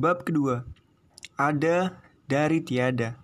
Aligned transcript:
Bab 0.00 0.24
kedua, 0.24 0.64
ada 1.36 2.00
dari 2.24 2.64
tiada. 2.64 3.20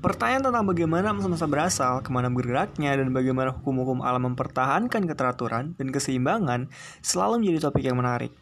Pertanyaan 0.00 0.48
tentang 0.48 0.64
bagaimana 0.64 1.12
alam 1.12 1.20
semesta 1.20 1.44
berasal, 1.44 2.00
ke 2.00 2.08
mana 2.08 2.32
bergeraknya, 2.32 2.96
dan 2.96 3.12
bagaimana 3.12 3.52
hukum-hukum 3.52 4.00
alam 4.00 4.32
mempertahankan 4.32 5.04
keteraturan 5.04 5.76
dan 5.76 5.92
keseimbangan 5.92 6.72
selalu 7.04 7.44
menjadi 7.44 7.68
topik 7.68 7.84
yang 7.84 8.00
menarik. 8.00 8.32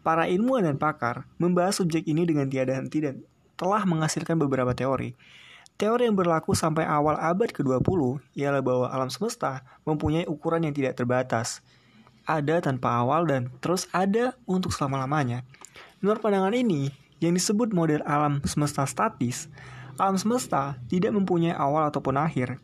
Para 0.00 0.32
ilmuwan 0.32 0.64
dan 0.64 0.80
pakar 0.80 1.28
membahas 1.36 1.76
subjek 1.76 2.08
ini 2.08 2.24
dengan 2.24 2.48
tiada 2.48 2.72
henti 2.72 3.04
dan 3.04 3.20
telah 3.60 3.84
menghasilkan 3.84 4.40
beberapa 4.40 4.72
teori. 4.72 5.12
Teori 5.76 6.08
yang 6.08 6.16
berlaku 6.16 6.56
sampai 6.56 6.88
awal 6.88 7.20
abad 7.20 7.52
ke-20 7.52 8.32
ialah 8.32 8.64
bahwa 8.64 8.88
alam 8.88 9.12
semesta 9.12 9.60
mempunyai 9.84 10.24
ukuran 10.24 10.64
yang 10.64 10.72
tidak 10.72 10.96
terbatas. 10.96 11.60
Ada 12.24 12.64
tanpa 12.64 12.96
awal 12.96 13.28
dan 13.28 13.52
terus 13.60 13.92
ada 13.92 14.32
untuk 14.48 14.72
selama-lamanya. 14.72 15.44
Menurut 16.02 16.22
pandangan 16.22 16.54
ini, 16.54 16.90
yang 17.22 17.34
disebut 17.34 17.70
model 17.70 18.02
alam 18.04 18.42
semesta 18.44 18.82
statis, 18.84 19.46
alam 19.94 20.18
semesta 20.18 20.74
tidak 20.90 21.14
mempunyai 21.14 21.54
awal 21.54 21.86
ataupun 21.86 22.18
akhir. 22.18 22.58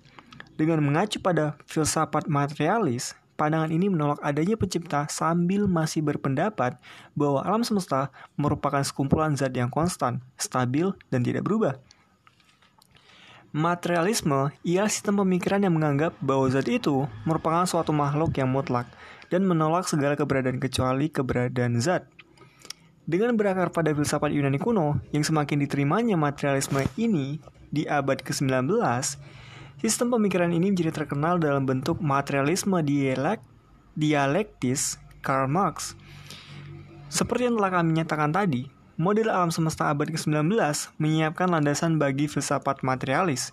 Dengan 0.59 0.85
mengacu 0.85 1.23
pada 1.23 1.57
filsafat 1.65 2.29
materialis, 2.29 3.17
pandangan 3.41 3.73
ini 3.73 3.89
menolak 3.89 4.21
adanya 4.21 4.61
pencipta 4.61 5.09
sambil 5.09 5.65
masih 5.65 6.05
berpendapat 6.05 6.77
bahwa 7.17 7.41
alam 7.41 7.65
semesta 7.65 8.13
merupakan 8.37 8.85
sekumpulan 8.85 9.33
zat 9.33 9.57
yang 9.57 9.73
konstan, 9.73 10.21
stabil, 10.37 10.93
dan 11.09 11.25
tidak 11.25 11.49
berubah. 11.49 11.81
Materialisme 13.51 14.55
ialah 14.63 14.93
sistem 14.93 15.25
pemikiran 15.25 15.65
yang 15.65 15.75
menganggap 15.75 16.15
bahwa 16.23 16.47
zat 16.53 16.69
itu 16.71 17.09
merupakan 17.25 17.65
suatu 17.67 17.91
makhluk 17.91 18.37
yang 18.37 18.53
mutlak 18.53 18.87
dan 19.33 19.43
menolak 19.43 19.89
segala 19.89 20.15
keberadaan 20.15 20.61
kecuali 20.61 21.09
keberadaan 21.09 21.81
zat. 21.81 22.07
Dengan 23.09 23.33
berakar 23.35 23.73
pada 23.73 23.91
filsafat 23.97 24.33
Yunani 24.33 24.61
kuno 24.61 25.01
yang 25.11 25.25
semakin 25.25 25.65
diterimanya 25.65 26.21
materialisme 26.21 26.85
ini 27.01 27.41
di 27.73 27.89
abad 27.89 28.21
ke-19, 28.21 28.69
sistem 29.81 30.13
pemikiran 30.13 30.53
ini 30.53 30.73
menjadi 30.75 30.93
terkenal 30.93 31.41
dalam 31.41 31.65
bentuk 31.65 32.03
materialisme 32.05 32.77
dialek 32.85 33.41
dialektis 33.97 35.01
Karl 35.25 35.49
Marx. 35.49 35.97
Seperti 37.11 37.51
yang 37.51 37.59
telah 37.59 37.81
kami 37.81 37.91
nyatakan 37.99 38.31
tadi, 38.31 38.71
model 39.01 39.33
alam 39.33 39.51
semesta 39.51 39.91
abad 39.91 40.13
ke-19 40.13 40.55
menyiapkan 41.01 41.51
landasan 41.51 41.99
bagi 41.99 42.31
filsafat 42.31 42.85
materialis. 42.87 43.51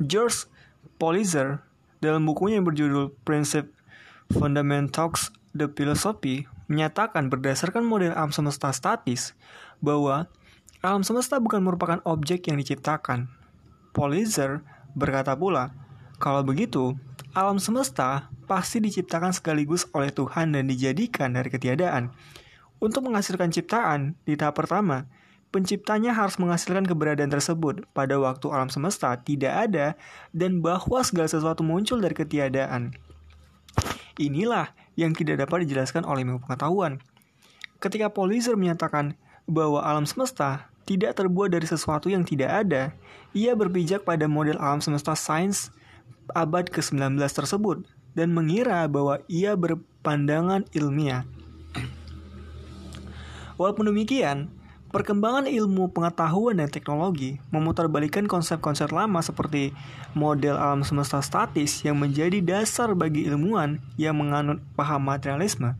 George 0.00 0.48
Polizer 0.96 1.60
dalam 2.00 2.24
bukunya 2.24 2.60
yang 2.60 2.68
berjudul 2.68 3.12
Principe 3.24 3.72
Fundamentaux 4.32 5.32
de 5.52 5.68
Philosophy 5.68 6.48
menyatakan 6.66 7.30
berdasarkan 7.30 7.86
model 7.86 8.14
alam 8.14 8.34
semesta 8.34 8.70
statis 8.74 9.34
bahwa 9.78 10.26
alam 10.82 11.02
semesta 11.02 11.38
bukan 11.42 11.62
merupakan 11.62 11.98
objek 12.06 12.46
yang 12.50 12.58
diciptakan. 12.60 13.30
Polizer 13.96 14.60
berkata 14.92 15.32
pula, 15.32 15.72
kalau 16.20 16.44
begitu, 16.44 16.96
alam 17.36 17.60
semesta 17.60 18.32
pasti 18.48 18.80
diciptakan 18.80 19.32
sekaligus 19.32 19.84
oleh 19.92 20.08
Tuhan 20.12 20.56
dan 20.56 20.68
dijadikan 20.68 21.32
dari 21.32 21.48
ketiadaan. 21.52 22.12
Untuk 22.76 23.08
menghasilkan 23.08 23.52
ciptaan, 23.52 24.16
di 24.28 24.36
tahap 24.36 24.60
pertama, 24.60 25.08
penciptanya 25.48 26.12
harus 26.12 26.36
menghasilkan 26.36 26.84
keberadaan 26.84 27.32
tersebut 27.32 27.88
pada 27.96 28.20
waktu 28.20 28.52
alam 28.52 28.68
semesta 28.68 29.16
tidak 29.16 29.68
ada 29.68 29.96
dan 30.36 30.60
bahwa 30.60 31.00
segala 31.00 31.28
sesuatu 31.28 31.64
muncul 31.64 32.00
dari 32.00 32.12
ketiadaan. 32.12 32.92
Inilah 34.16 34.72
yang 34.96 35.12
tidak 35.12 35.44
dapat 35.44 35.68
dijelaskan 35.68 36.02
oleh 36.08 36.24
ilmu 36.24 36.42
pengetahuan. 36.42 36.98
Ketika 37.78 38.08
Polizer 38.08 38.56
menyatakan 38.56 39.14
bahwa 39.44 39.84
alam 39.84 40.08
semesta 40.08 40.72
tidak 40.88 41.20
terbuat 41.20 41.52
dari 41.52 41.68
sesuatu 41.68 42.08
yang 42.08 42.24
tidak 42.24 42.66
ada, 42.66 42.96
ia 43.36 43.52
berpijak 43.52 44.02
pada 44.08 44.24
model 44.24 44.56
alam 44.56 44.80
semesta 44.80 45.12
sains 45.12 45.70
abad 46.32 46.66
ke-19 46.72 47.20
tersebut 47.20 47.84
dan 48.16 48.32
mengira 48.32 48.82
bahwa 48.88 49.20
ia 49.28 49.52
berpandangan 49.54 50.64
ilmiah. 50.72 51.28
Walaupun 53.60 53.92
demikian, 53.92 54.48
Perkembangan 54.96 55.44
ilmu 55.44 55.92
pengetahuan 55.92 56.56
dan 56.56 56.72
teknologi 56.72 57.36
memutarbalikkan 57.52 58.24
konsep-konsep 58.24 58.88
lama 58.96 59.20
seperti 59.20 59.76
model 60.16 60.56
alam 60.56 60.80
semesta 60.88 61.20
statis 61.20 61.84
yang 61.84 62.00
menjadi 62.00 62.40
dasar 62.40 62.96
bagi 62.96 63.28
ilmuwan 63.28 63.76
yang 64.00 64.16
menganut 64.16 64.64
paham 64.72 65.04
materialisme. 65.04 65.76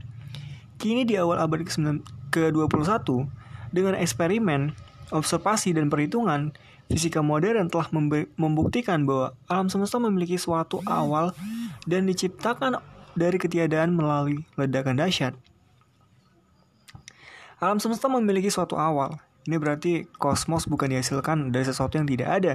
Kini 0.76 1.08
di 1.08 1.16
awal 1.16 1.40
abad 1.40 1.64
ke-21, 1.64 3.24
dengan 3.72 3.96
eksperimen, 3.96 4.76
observasi, 5.08 5.72
dan 5.72 5.88
perhitungan, 5.88 6.52
fisika 6.92 7.24
modern 7.24 7.72
telah 7.72 7.88
membuktikan 8.36 9.08
bahwa 9.08 9.32
alam 9.48 9.72
semesta 9.72 9.96
memiliki 9.96 10.36
suatu 10.36 10.84
awal 10.84 11.32
dan 11.88 12.04
diciptakan 12.04 12.84
dari 13.16 13.40
ketiadaan 13.40 13.96
melalui 13.96 14.44
ledakan 14.60 15.00
dahsyat. 15.00 15.32
Alam 17.56 17.80
semesta 17.80 18.04
memiliki 18.12 18.52
suatu 18.52 18.76
awal. 18.76 19.16
Ini 19.48 19.56
berarti 19.56 20.04
kosmos 20.20 20.68
bukan 20.68 20.92
dihasilkan 20.92 21.48
dari 21.48 21.64
sesuatu 21.64 21.96
yang 21.96 22.04
tidak 22.04 22.28
ada, 22.28 22.52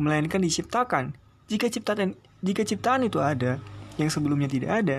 melainkan 0.00 0.40
diciptakan. 0.40 1.12
Jika 1.52 1.68
ciptaan 1.68 2.16
jika 2.40 2.64
ciptaan 2.64 3.04
itu 3.04 3.20
ada, 3.20 3.60
yang 4.00 4.08
sebelumnya 4.08 4.48
tidak 4.48 4.70
ada, 4.72 4.98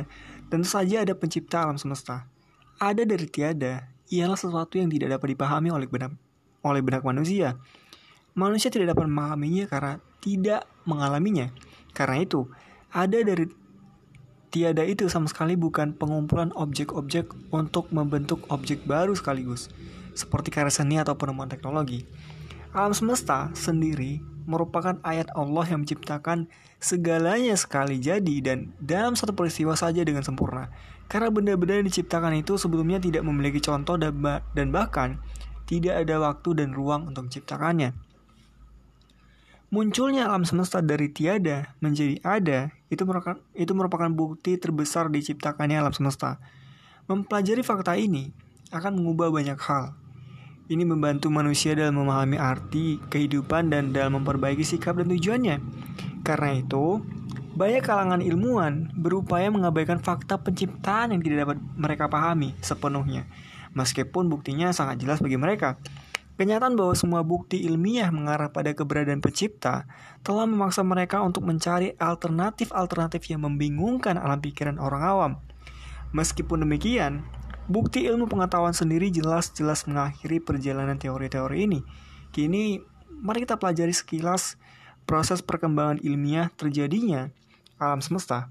tentu 0.53 0.69
saja 0.69 1.01
ada 1.01 1.17
pencipta 1.17 1.65
alam 1.65 1.81
semesta. 1.81 2.29
Ada 2.77 3.09
dari 3.09 3.25
tiada, 3.25 3.89
ialah 4.13 4.37
sesuatu 4.37 4.77
yang 4.77 4.93
tidak 4.93 5.17
dapat 5.17 5.33
dipahami 5.33 5.73
oleh 5.73 5.89
benak 5.89 6.13
oleh 6.61 6.85
benak 6.85 7.01
manusia. 7.01 7.57
Manusia 8.37 8.69
tidak 8.69 8.93
dapat 8.93 9.09
memahaminya 9.09 9.65
karena 9.65 9.93
tidak 10.21 10.61
mengalaminya. 10.85 11.49
Karena 11.97 12.21
itu, 12.21 12.45
ada 12.93 13.17
dari 13.17 13.49
Tiada 14.49 14.81
itu 14.81 15.05
sama 15.13 15.29
sekali 15.29 15.53
bukan 15.53 15.93
pengumpulan 15.93 16.49
objek-objek 16.57 17.29
untuk 17.53 17.85
membentuk 17.93 18.49
objek 18.49 18.81
baru 18.89 19.13
sekaligus, 19.13 19.69
seperti 20.17 20.49
karya 20.49 20.73
seni 20.73 20.97
atau 20.97 21.13
penemuan 21.13 21.45
teknologi. 21.45 22.09
Alam 22.73 22.97
semesta 22.97 23.53
sendiri 23.53 24.21
merupakan 24.49 24.97
ayat 25.05 25.29
Allah 25.37 25.65
yang 25.69 25.85
menciptakan 25.85 26.49
segalanya 26.81 27.53
sekali 27.53 28.01
jadi 28.01 28.35
dan 28.41 28.73
dalam 28.81 29.13
satu 29.13 29.37
peristiwa 29.37 29.77
saja 29.77 30.01
dengan 30.01 30.25
sempurna. 30.25 30.73
Karena 31.05 31.29
benda-benda 31.29 31.77
yang 31.77 31.85
diciptakan 31.85 32.41
itu 32.41 32.57
sebelumnya 32.57 32.97
tidak 32.97 33.21
memiliki 33.21 33.61
contoh 33.61 34.01
dan 34.01 34.67
bahkan 34.73 35.21
tidak 35.69 36.01
ada 36.05 36.17
waktu 36.25 36.65
dan 36.65 36.73
ruang 36.73 37.05
untuk 37.09 37.29
menciptakannya. 37.29 37.93
Munculnya 39.69 40.25
alam 40.25 40.49
semesta 40.49 40.81
dari 40.81 41.13
tiada 41.13 41.77
menjadi 41.77 42.17
ada 42.25 42.73
itu 42.89 43.05
merupakan, 43.05 43.37
itu 43.53 43.69
merupakan 43.77 44.09
bukti 44.09 44.57
terbesar 44.57 45.13
diciptakannya 45.13 45.77
alam 45.77 45.93
semesta. 45.93 46.41
Mempelajari 47.05 47.61
fakta 47.61 47.93
ini 47.93 48.33
akan 48.73 48.97
mengubah 48.97 49.29
banyak 49.29 49.61
hal. 49.61 49.93
Ini 50.73 50.89
membantu 50.89 51.29
manusia 51.29 51.77
dalam 51.77 52.01
memahami 52.01 52.41
arti 52.41 52.97
kehidupan 53.13 53.69
dan 53.69 53.93
dalam 53.93 54.17
memperbaiki 54.17 54.65
sikap 54.65 54.97
dan 54.97 55.05
tujuannya. 55.05 55.61
Karena 56.25 56.49
itu, 56.57 57.05
banyak 57.53 57.85
kalangan 57.85 58.25
ilmuwan 58.25 58.89
berupaya 58.97 59.53
mengabaikan 59.53 60.01
fakta 60.01 60.41
penciptaan 60.41 61.13
yang 61.13 61.21
tidak 61.21 61.45
dapat 61.45 61.57
mereka 61.77 62.09
pahami 62.09 62.57
sepenuhnya, 62.65 63.29
meskipun 63.77 64.33
buktinya 64.33 64.73
sangat 64.73 64.97
jelas 64.97 65.21
bagi 65.21 65.37
mereka. 65.37 65.77
Kenyataan 66.39 66.79
bahwa 66.79 66.95
semua 66.95 67.19
bukti 67.19 67.67
ilmiah 67.67 68.07
mengarah 68.15 68.47
pada 68.47 68.71
keberadaan 68.71 69.19
pencipta 69.19 69.83
telah 70.23 70.47
memaksa 70.47 70.87
mereka 70.87 71.19
untuk 71.19 71.43
mencari 71.43 71.99
alternatif-alternatif 71.99 73.27
yang 73.27 73.43
membingungkan 73.43 74.15
alam 74.15 74.39
pikiran 74.39 74.79
orang 74.79 75.03
awam. 75.03 75.31
Meskipun 76.15 76.63
demikian, 76.63 77.27
bukti 77.67 78.07
ilmu 78.07 78.31
pengetahuan 78.31 78.71
sendiri 78.71 79.11
jelas-jelas 79.11 79.83
mengakhiri 79.83 80.39
perjalanan 80.39 80.95
teori-teori 80.95 81.67
ini. 81.67 81.83
Kini, 82.31 82.79
mari 83.19 83.43
kita 83.43 83.59
pelajari 83.59 83.91
sekilas 83.91 84.55
proses 85.03 85.43
perkembangan 85.43 85.99
ilmiah 85.99 86.47
terjadinya 86.55 87.35
alam 87.83 87.99
semesta. 87.99 88.47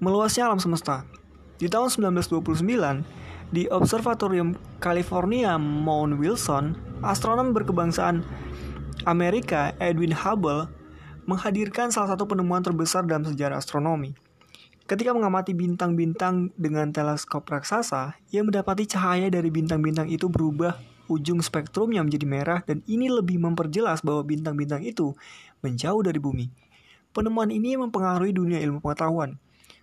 Meluasnya 0.00 0.48
alam 0.48 0.56
semesta. 0.56 1.04
Di 1.60 1.68
tahun 1.68 1.92
1929, 1.92 3.52
di 3.52 3.68
Observatorium 3.68 4.56
California 4.80 5.60
Mount 5.60 6.16
Wilson, 6.16 6.72
astronom 7.04 7.52
berkebangsaan 7.52 8.24
Amerika 9.04 9.76
Edwin 9.76 10.16
Hubble 10.16 10.72
menghadirkan 11.28 11.92
salah 11.92 12.16
satu 12.16 12.24
penemuan 12.24 12.64
terbesar 12.64 13.04
dalam 13.04 13.28
sejarah 13.28 13.60
astronomi. 13.60 14.16
Ketika 14.88 15.12
mengamati 15.12 15.52
bintang-bintang 15.52 16.48
dengan 16.56 16.96
teleskop 16.96 17.44
raksasa, 17.44 18.16
ia 18.32 18.40
mendapati 18.40 18.88
cahaya 18.88 19.28
dari 19.28 19.52
bintang-bintang 19.52 20.08
itu 20.08 20.32
berubah 20.32 20.80
ujung 21.12 21.44
spektrumnya 21.44 22.00
menjadi 22.00 22.24
merah 22.24 22.60
dan 22.64 22.80
ini 22.88 23.12
lebih 23.12 23.36
memperjelas 23.36 24.00
bahwa 24.00 24.24
bintang-bintang 24.24 24.80
itu 24.80 25.12
menjauh 25.60 26.00
dari 26.00 26.16
bumi. 26.16 26.48
Penemuan 27.12 27.52
ini 27.52 27.76
mempengaruhi 27.76 28.32
dunia 28.32 28.64
ilmu 28.64 28.80
pengetahuan. 28.80 29.36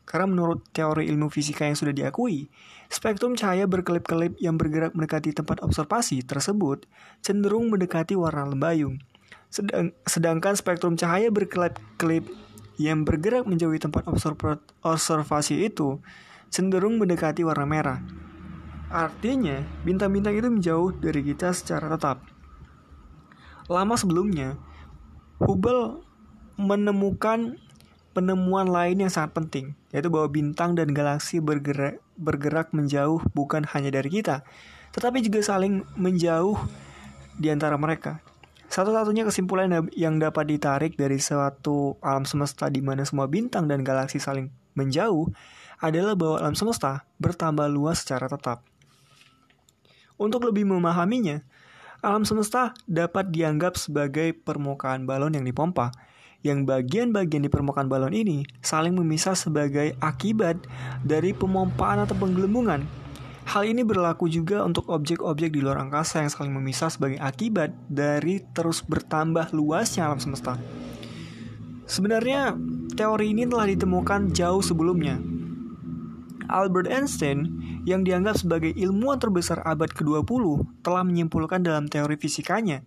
Karena 0.08 0.24
menurut 0.24 0.64
teori 0.72 1.12
ilmu 1.12 1.28
fisika 1.28 1.68
yang 1.68 1.76
sudah 1.76 1.92
diakui, 1.92 2.48
spektrum 2.88 3.36
cahaya 3.36 3.68
berkelip-kelip 3.68 4.40
yang 4.40 4.56
bergerak 4.56 4.96
mendekati 4.96 5.36
tempat 5.36 5.60
observasi 5.60 6.24
tersebut 6.24 6.88
cenderung 7.20 7.68
mendekati 7.68 8.16
warna 8.16 8.48
lembayung. 8.48 9.04
Sedang, 9.52 9.92
sedangkan 10.08 10.56
spektrum 10.56 10.96
cahaya 10.96 11.28
berkelip-kelip 11.28 12.24
yang 12.80 13.04
bergerak 13.04 13.44
menjauhi 13.44 13.84
tempat 13.84 14.08
observasi 14.86 15.68
itu 15.68 16.00
cenderung 16.48 16.96
mendekati 16.96 17.44
warna 17.44 17.68
merah. 17.68 18.00
Artinya, 18.88 19.60
bintang-bintang 19.84 20.40
itu 20.40 20.48
menjauh 20.48 20.96
dari 20.96 21.20
kita 21.20 21.52
secara 21.52 21.92
tetap. 21.92 22.24
Lama 23.68 24.00
sebelumnya, 24.00 24.56
Hubble 25.44 26.00
menemukan 26.56 27.60
penemuan 28.18 28.66
lain 28.66 29.06
yang 29.06 29.14
sangat 29.14 29.38
penting, 29.38 29.78
yaitu 29.94 30.10
bahwa 30.10 30.26
bintang 30.34 30.74
dan 30.74 30.90
galaksi 30.90 31.38
bergerak, 31.38 32.02
bergerak 32.18 32.74
menjauh 32.74 33.22
bukan 33.38 33.62
hanya 33.70 33.94
dari 33.94 34.10
kita, 34.10 34.42
tetapi 34.90 35.22
juga 35.22 35.46
saling 35.46 35.86
menjauh 35.94 36.58
di 37.38 37.54
antara 37.54 37.78
mereka. 37.78 38.26
Satu-satunya 38.74 39.22
kesimpulan 39.22 39.70
yang 39.94 40.18
dapat 40.18 40.50
ditarik 40.50 40.98
dari 40.98 41.22
suatu 41.22 42.02
alam 42.02 42.26
semesta 42.26 42.74
di 42.74 42.82
mana 42.82 43.06
semua 43.06 43.30
bintang 43.30 43.70
dan 43.70 43.86
galaksi 43.86 44.18
saling 44.18 44.50
menjauh 44.74 45.30
adalah 45.78 46.18
bahwa 46.18 46.42
alam 46.42 46.58
semesta 46.58 47.06
bertambah 47.22 47.70
luas 47.70 48.02
secara 48.02 48.26
tetap. 48.26 48.66
Untuk 50.18 50.42
lebih 50.50 50.66
memahaminya, 50.66 51.46
alam 52.02 52.26
semesta 52.26 52.74
dapat 52.90 53.30
dianggap 53.30 53.78
sebagai 53.78 54.34
permukaan 54.34 55.06
balon 55.06 55.38
yang 55.38 55.46
dipompa, 55.46 55.94
yang 56.46 56.66
bagian-bagian 56.66 57.46
di 57.46 57.50
permukaan 57.50 57.90
balon 57.90 58.14
ini 58.14 58.46
saling 58.62 58.94
memisah 58.94 59.34
sebagai 59.34 59.98
akibat 60.02 60.58
dari 61.02 61.34
pemompaan 61.34 62.06
atau 62.06 62.14
penggelembungan. 62.18 62.86
Hal 63.48 63.64
ini 63.64 63.82
berlaku 63.88 64.28
juga 64.28 64.62
untuk 64.68 64.92
objek-objek 64.92 65.56
di 65.56 65.64
luar 65.64 65.80
angkasa 65.80 66.20
yang 66.20 66.32
saling 66.32 66.52
memisah 66.52 66.92
sebagai 66.92 67.16
akibat 67.24 67.72
dari 67.88 68.44
terus 68.52 68.84
bertambah 68.84 69.56
luasnya 69.56 70.04
alam 70.04 70.20
semesta. 70.20 70.60
Sebenarnya, 71.88 72.60
teori 73.00 73.32
ini 73.32 73.48
telah 73.48 73.72
ditemukan 73.72 74.36
jauh 74.36 74.60
sebelumnya, 74.60 75.16
Albert 76.48 76.88
Einstein 76.88 77.60
yang 77.84 78.04
dianggap 78.04 78.40
sebagai 78.40 78.72
ilmuwan 78.76 79.20
terbesar 79.20 79.64
abad 79.64 79.92
ke-20 79.92 80.64
telah 80.84 81.04
menyimpulkan 81.04 81.64
dalam 81.64 81.88
teori 81.88 82.16
fisikanya 82.16 82.84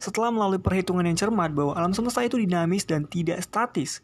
setelah 0.00 0.32
melalui 0.32 0.58
perhitungan 0.58 1.04
yang 1.04 1.14
cermat 1.14 1.52
bahwa 1.52 1.76
alam 1.76 1.92
semesta 1.92 2.24
itu 2.24 2.40
dinamis 2.40 2.88
dan 2.88 3.04
tidak 3.04 3.44
statis. 3.44 4.00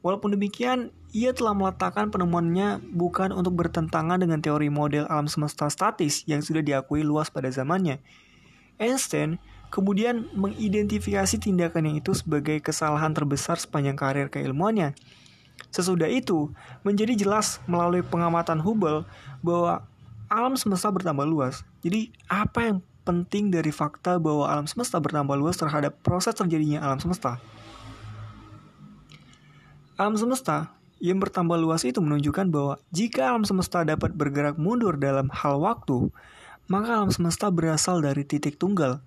Walaupun 0.00 0.32
demikian, 0.32 0.90
ia 1.12 1.30
telah 1.36 1.52
meletakkan 1.52 2.08
penemuannya 2.08 2.80
bukan 2.80 3.30
untuk 3.30 3.54
bertentangan 3.60 4.16
dengan 4.16 4.40
teori 4.40 4.72
model 4.72 5.04
alam 5.06 5.28
semesta 5.28 5.68
statis 5.68 6.24
yang 6.24 6.40
sudah 6.40 6.64
diakui 6.64 7.04
luas 7.04 7.28
pada 7.28 7.52
zamannya. 7.52 8.00
Einstein 8.80 9.36
kemudian 9.68 10.26
mengidentifikasi 10.32 11.36
tindakan 11.38 11.92
yang 11.92 11.96
itu 12.00 12.16
sebagai 12.16 12.58
kesalahan 12.64 13.12
terbesar 13.12 13.60
sepanjang 13.60 13.94
karir 13.94 14.32
keilmuannya– 14.32 14.96
Sesudah 15.72 16.08
itu, 16.08 16.52
menjadi 16.80 17.12
jelas 17.16 17.60
melalui 17.68 18.00
pengamatan 18.00 18.60
Hubble 18.60 19.04
bahwa 19.44 19.84
alam 20.32 20.56
semesta 20.56 20.88
bertambah 20.88 21.28
luas. 21.28 21.62
Jadi, 21.84 22.12
apa 22.28 22.58
yang 22.64 22.78
penting 23.06 23.54
dari 23.54 23.70
fakta 23.70 24.18
bahwa 24.18 24.50
alam 24.50 24.66
semesta 24.66 24.98
bertambah 24.98 25.38
luas 25.38 25.54
terhadap 25.54 25.94
proses 26.02 26.34
terjadinya 26.34 26.82
alam 26.82 26.98
semesta? 26.98 27.38
Alam 29.94 30.18
semesta 30.18 30.74
yang 30.98 31.22
bertambah 31.22 31.54
luas 31.54 31.86
itu 31.86 32.02
menunjukkan 32.02 32.50
bahwa 32.50 32.74
jika 32.90 33.30
alam 33.30 33.46
semesta 33.46 33.86
dapat 33.86 34.10
bergerak 34.10 34.58
mundur 34.58 34.98
dalam 34.98 35.30
hal 35.30 35.62
waktu, 35.62 36.10
maka 36.66 36.98
alam 36.98 37.14
semesta 37.14 37.46
berasal 37.48 38.02
dari 38.02 38.26
titik 38.26 38.58
tunggal. 38.58 38.98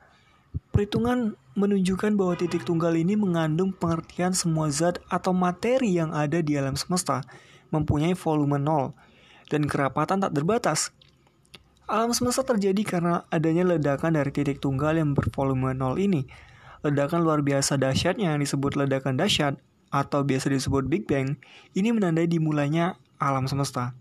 Perhitungan 0.71 1.35
menunjukkan 1.59 2.15
bahwa 2.15 2.39
titik 2.39 2.63
tunggal 2.63 2.95
ini 2.95 3.19
mengandung 3.19 3.75
pengertian 3.75 4.31
semua 4.31 4.71
zat 4.71 4.97
atau 5.11 5.35
materi 5.35 5.91
yang 5.91 6.15
ada 6.15 6.39
di 6.39 6.55
alam 6.55 6.79
semesta 6.79 7.21
mempunyai 7.69 8.15
volume 8.15 8.57
nol 8.57 8.95
dan 9.49 9.65
kerapatan 9.65 10.23
tak 10.23 10.33
terbatas. 10.33 10.93
Alam 11.89 12.13
semesta 12.13 12.45
terjadi 12.45 12.85
karena 12.85 13.25
adanya 13.33 13.65
ledakan 13.65 14.13
dari 14.13 14.29
titik 14.29 14.61
tunggal 14.61 14.93
yang 14.93 15.17
bervolume 15.17 15.73
nol 15.73 15.97
ini. 15.97 16.29
Ledakan 16.85 17.25
luar 17.25 17.41
biasa 17.41 17.81
dahsyatnya 17.81 18.29
yang 18.29 18.37
disebut 18.37 18.77
ledakan 18.77 19.17
dahsyat 19.17 19.57
atau 19.89 20.21
biasa 20.21 20.53
disebut 20.53 20.85
Big 20.85 21.09
Bang 21.09 21.41
ini 21.73 21.89
menandai 21.89 22.29
dimulainya 22.29 22.93
alam 23.17 23.49
semesta. 23.49 23.97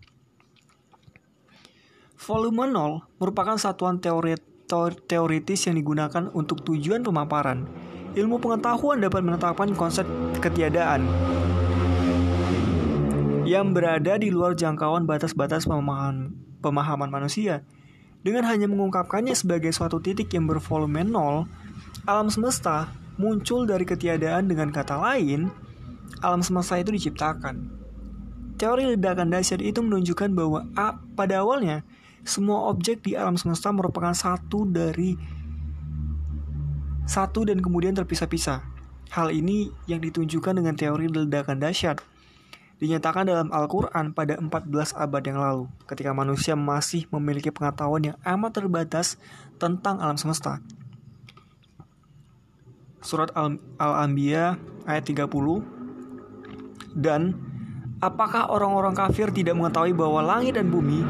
Volume 2.21 2.69
nol 2.69 3.09
merupakan 3.17 3.57
satuan 3.57 4.05
teori 4.05 4.37
teoritis 5.09 5.65
yang 5.65 5.81
digunakan 5.81 6.29
untuk 6.37 6.61
tujuan 6.69 7.01
pemaparan. 7.01 7.65
Ilmu 8.13 8.37
pengetahuan 8.37 9.01
dapat 9.01 9.25
menetapkan 9.25 9.73
konsep 9.73 10.05
ketiadaan 10.45 11.09
yang 13.49 13.73
berada 13.73 14.21
di 14.21 14.29
luar 14.29 14.53
jangkauan 14.53 15.09
batas-batas 15.09 15.65
pemahaman, 15.65 16.37
pemahaman 16.61 17.09
manusia. 17.09 17.65
Dengan 18.19 18.45
hanya 18.51 18.67
mengungkapkannya 18.67 19.33
sebagai 19.39 19.71
suatu 19.71 20.03
titik 20.03 20.35
yang 20.35 20.51
bervolume 20.51 21.07
nol, 21.07 21.47
alam 22.03 22.29
semesta 22.29 22.91
muncul 23.15 23.67
dari 23.67 23.87
ketiadaan 23.87 24.51
dengan 24.51 24.75
kata 24.75 24.99
lain, 24.99 25.51
alam 26.23 26.43
semesta 26.43 26.79
itu 26.79 26.91
diciptakan. 26.91 27.79
Teori 28.59 28.91
ledakan 28.95 29.31
dahsyat 29.31 29.63
itu 29.63 29.79
menunjukkan 29.79 30.35
bahwa 30.35 30.67
A, 30.75 30.99
pada 31.15 31.47
awalnya 31.47 31.87
semua 32.27 32.67
objek 32.75 33.07
di 33.07 33.15
alam 33.15 33.39
semesta 33.39 33.71
merupakan 33.71 34.11
satu 34.11 34.67
dari 34.67 35.15
satu 37.07 37.47
dan 37.47 37.63
kemudian 37.63 37.95
terpisah-pisah. 37.95 38.61
Hal 39.09 39.33
ini 39.33 39.73
yang 39.89 40.03
ditunjukkan 40.05 40.59
dengan 40.59 40.75
teori 40.77 41.09
ledakan 41.09 41.63
dahsyat. 41.63 42.03
Dinyatakan 42.79 43.27
dalam 43.27 43.51
Al-Quran 43.51 44.15
pada 44.15 44.39
14 44.39 44.95
abad 44.95 45.23
yang 45.27 45.39
lalu, 45.43 45.67
ketika 45.91 46.15
manusia 46.15 46.55
masih 46.55 47.11
memiliki 47.11 47.51
pengetahuan 47.51 48.15
yang 48.15 48.17
amat 48.23 48.63
terbatas 48.63 49.19
tentang 49.59 49.99
alam 49.99 50.15
semesta. 50.15 50.63
Surat 53.03 53.35
Al-Anbiya 53.79 54.59
ayat 54.87 55.05
30 55.11 55.27
Dan 56.95 57.35
apakah 57.99 58.47
orang-orang 58.47 58.95
kafir 58.95 59.35
tidak 59.35 59.59
mengetahui 59.59 59.95
bahwa 59.95 60.23
langit 60.23 60.55
dan 60.55 60.71
bumi 60.71 61.03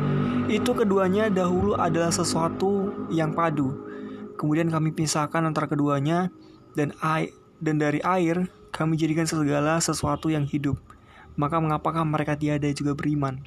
itu 0.49 0.73
keduanya 0.73 1.29
dahulu 1.29 1.77
adalah 1.77 2.09
sesuatu 2.09 2.93
yang 3.13 3.37
padu. 3.37 3.77
Kemudian 4.41 4.73
kami 4.73 4.97
pisahkan 4.97 5.45
antara 5.45 5.69
keduanya 5.69 6.33
dan 6.73 6.97
air 7.05 7.29
dan 7.61 7.77
dari 7.77 8.01
air 8.01 8.49
kami 8.73 8.97
jadikan 8.97 9.29
segala 9.29 9.77
sesuatu 9.83 10.33
yang 10.33 10.49
hidup. 10.49 10.81
Maka 11.39 11.63
mengapakah 11.63 12.03
mereka 12.03 12.35
tiada 12.35 12.67
juga 12.75 12.99
beriman? 12.99 13.39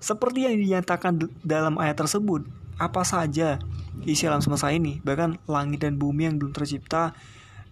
Seperti 0.00 0.48
yang 0.48 0.56
dinyatakan 0.56 1.20
dalam 1.44 1.76
ayat 1.76 2.00
tersebut, 2.00 2.48
apa 2.80 3.04
saja 3.06 3.60
isi 4.02 4.26
alam 4.26 4.42
semesta 4.42 4.72
ini, 4.72 4.98
bahkan 5.04 5.38
langit 5.46 5.84
dan 5.84 6.00
bumi 6.00 6.26
yang 6.26 6.36
belum 6.40 6.56
tercipta, 6.56 7.14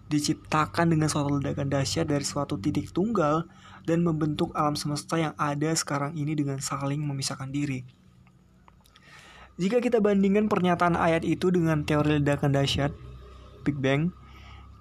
diciptakan 0.07 0.93
dengan 0.93 1.09
suatu 1.09 1.41
ledakan 1.41 1.73
dahsyat 1.73 2.05
dari 2.05 2.21
suatu 2.21 2.61
titik 2.61 2.93
tunggal 2.93 3.49
dan 3.83 4.05
membentuk 4.05 4.53
alam 4.53 4.77
semesta 4.77 5.17
yang 5.19 5.33
ada 5.35 5.73
sekarang 5.73 6.15
ini 6.15 6.37
dengan 6.37 6.61
saling 6.61 7.01
memisahkan 7.01 7.49
diri. 7.49 7.83
Jika 9.57 9.81
kita 9.81 10.01
bandingkan 10.01 10.49
pernyataan 10.49 10.97
ayat 10.97 11.21
itu 11.21 11.53
dengan 11.53 11.85
teori 11.85 12.17
ledakan 12.17 12.57
dahsyat 12.57 12.89
Big 13.61 13.77
Bang, 13.77 14.09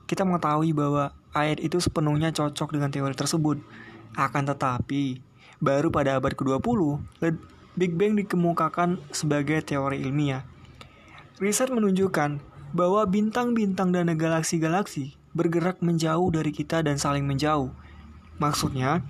kita 0.08 0.24
mengetahui 0.24 0.72
bahwa 0.72 1.12
ayat 1.36 1.60
itu 1.60 1.76
sepenuhnya 1.76 2.32
cocok 2.32 2.72
dengan 2.72 2.88
teori 2.88 3.12
tersebut. 3.12 3.60
Akan 4.12 4.44
tetapi, 4.44 5.20
baru 5.62 5.88
pada 5.88 6.20
abad 6.20 6.36
ke-20, 6.36 7.00
Big 7.72 7.96
Bang 7.96 8.20
dikemukakan 8.20 9.00
sebagai 9.12 9.64
teori 9.64 10.04
ilmiah. 10.04 10.44
Riset 11.40 11.72
menunjukkan 11.72 12.38
bahwa 12.76 13.02
bintang-bintang 13.08 13.92
dan 13.96 14.12
galaksi-galaksi 14.12 15.16
bergerak 15.32 15.80
menjauh 15.80 16.28
dari 16.28 16.52
kita 16.52 16.84
dan 16.84 17.00
saling 17.00 17.24
menjauh. 17.24 17.72
Maksudnya, 18.36 19.00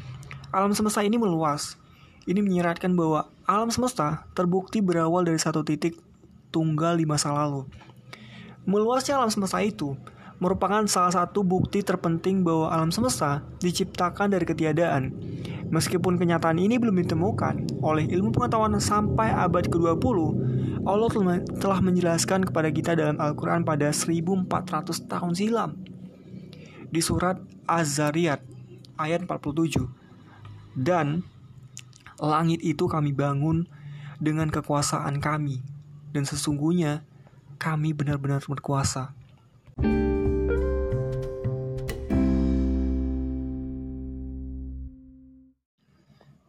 alam 0.54 0.70
semesta 0.70 1.02
ini 1.02 1.18
meluas. 1.18 1.74
Ini 2.22 2.38
menyiratkan 2.38 2.94
bahwa 2.94 3.32
Alam 3.42 3.74
semesta 3.74 4.22
terbukti 4.38 4.78
berawal 4.78 5.26
dari 5.26 5.34
satu 5.34 5.66
titik 5.66 5.98
tunggal 6.54 6.94
di 6.94 7.02
masa 7.02 7.34
lalu. 7.34 7.66
Meluasnya 8.62 9.18
alam 9.18 9.34
semesta 9.34 9.58
itu 9.58 9.98
merupakan 10.42 10.82
salah 10.90 11.14
satu 11.14 11.46
bukti 11.46 11.86
terpenting 11.86 12.42
bahwa 12.42 12.66
alam 12.74 12.90
semesta 12.90 13.46
diciptakan 13.62 14.34
dari 14.34 14.42
ketiadaan. 14.42 15.14
Meskipun 15.70 16.18
kenyataan 16.18 16.58
ini 16.58 16.82
belum 16.82 16.98
ditemukan 16.98 17.78
oleh 17.78 18.10
ilmu 18.10 18.34
pengetahuan 18.34 18.74
sampai 18.82 19.30
abad 19.30 19.70
ke-20, 19.70 20.18
Allah 20.82 21.08
telah 21.62 21.78
menjelaskan 21.78 22.42
kepada 22.42 22.68
kita 22.74 22.98
dalam 22.98 23.22
Al-Quran 23.22 23.62
pada 23.62 23.94
1400 23.94 24.50
tahun 25.06 25.32
silam. 25.38 25.78
Di 26.90 26.98
surat 26.98 27.38
Az-Zariyat 27.70 28.42
ayat 28.98 29.24
47. 29.24 29.86
Dan 30.76 31.22
langit 32.18 32.60
itu 32.66 32.90
kami 32.90 33.14
bangun 33.14 33.70
dengan 34.18 34.50
kekuasaan 34.50 35.22
kami. 35.22 35.62
Dan 36.12 36.28
sesungguhnya 36.28 37.06
kami 37.56 37.96
benar-benar 37.96 38.44
berkuasa. 38.44 39.16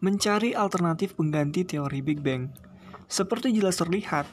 Mencari 0.03 0.51
alternatif 0.51 1.15
pengganti 1.15 1.63
teori 1.63 2.03
Big 2.03 2.19
Bang. 2.19 2.51
Seperti 3.07 3.55
jelas 3.55 3.79
terlihat, 3.79 4.27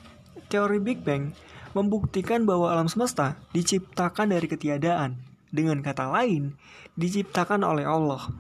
teori 0.51 0.83
Big 0.83 1.07
Bang 1.07 1.31
membuktikan 1.79 2.43
bahwa 2.43 2.75
alam 2.75 2.91
semesta 2.91 3.39
diciptakan 3.55 4.35
dari 4.35 4.51
ketiadaan. 4.51 5.15
Dengan 5.55 5.79
kata 5.79 6.11
lain, 6.11 6.59
diciptakan 6.99 7.63
oleh 7.63 7.87
Allah. 7.87 8.35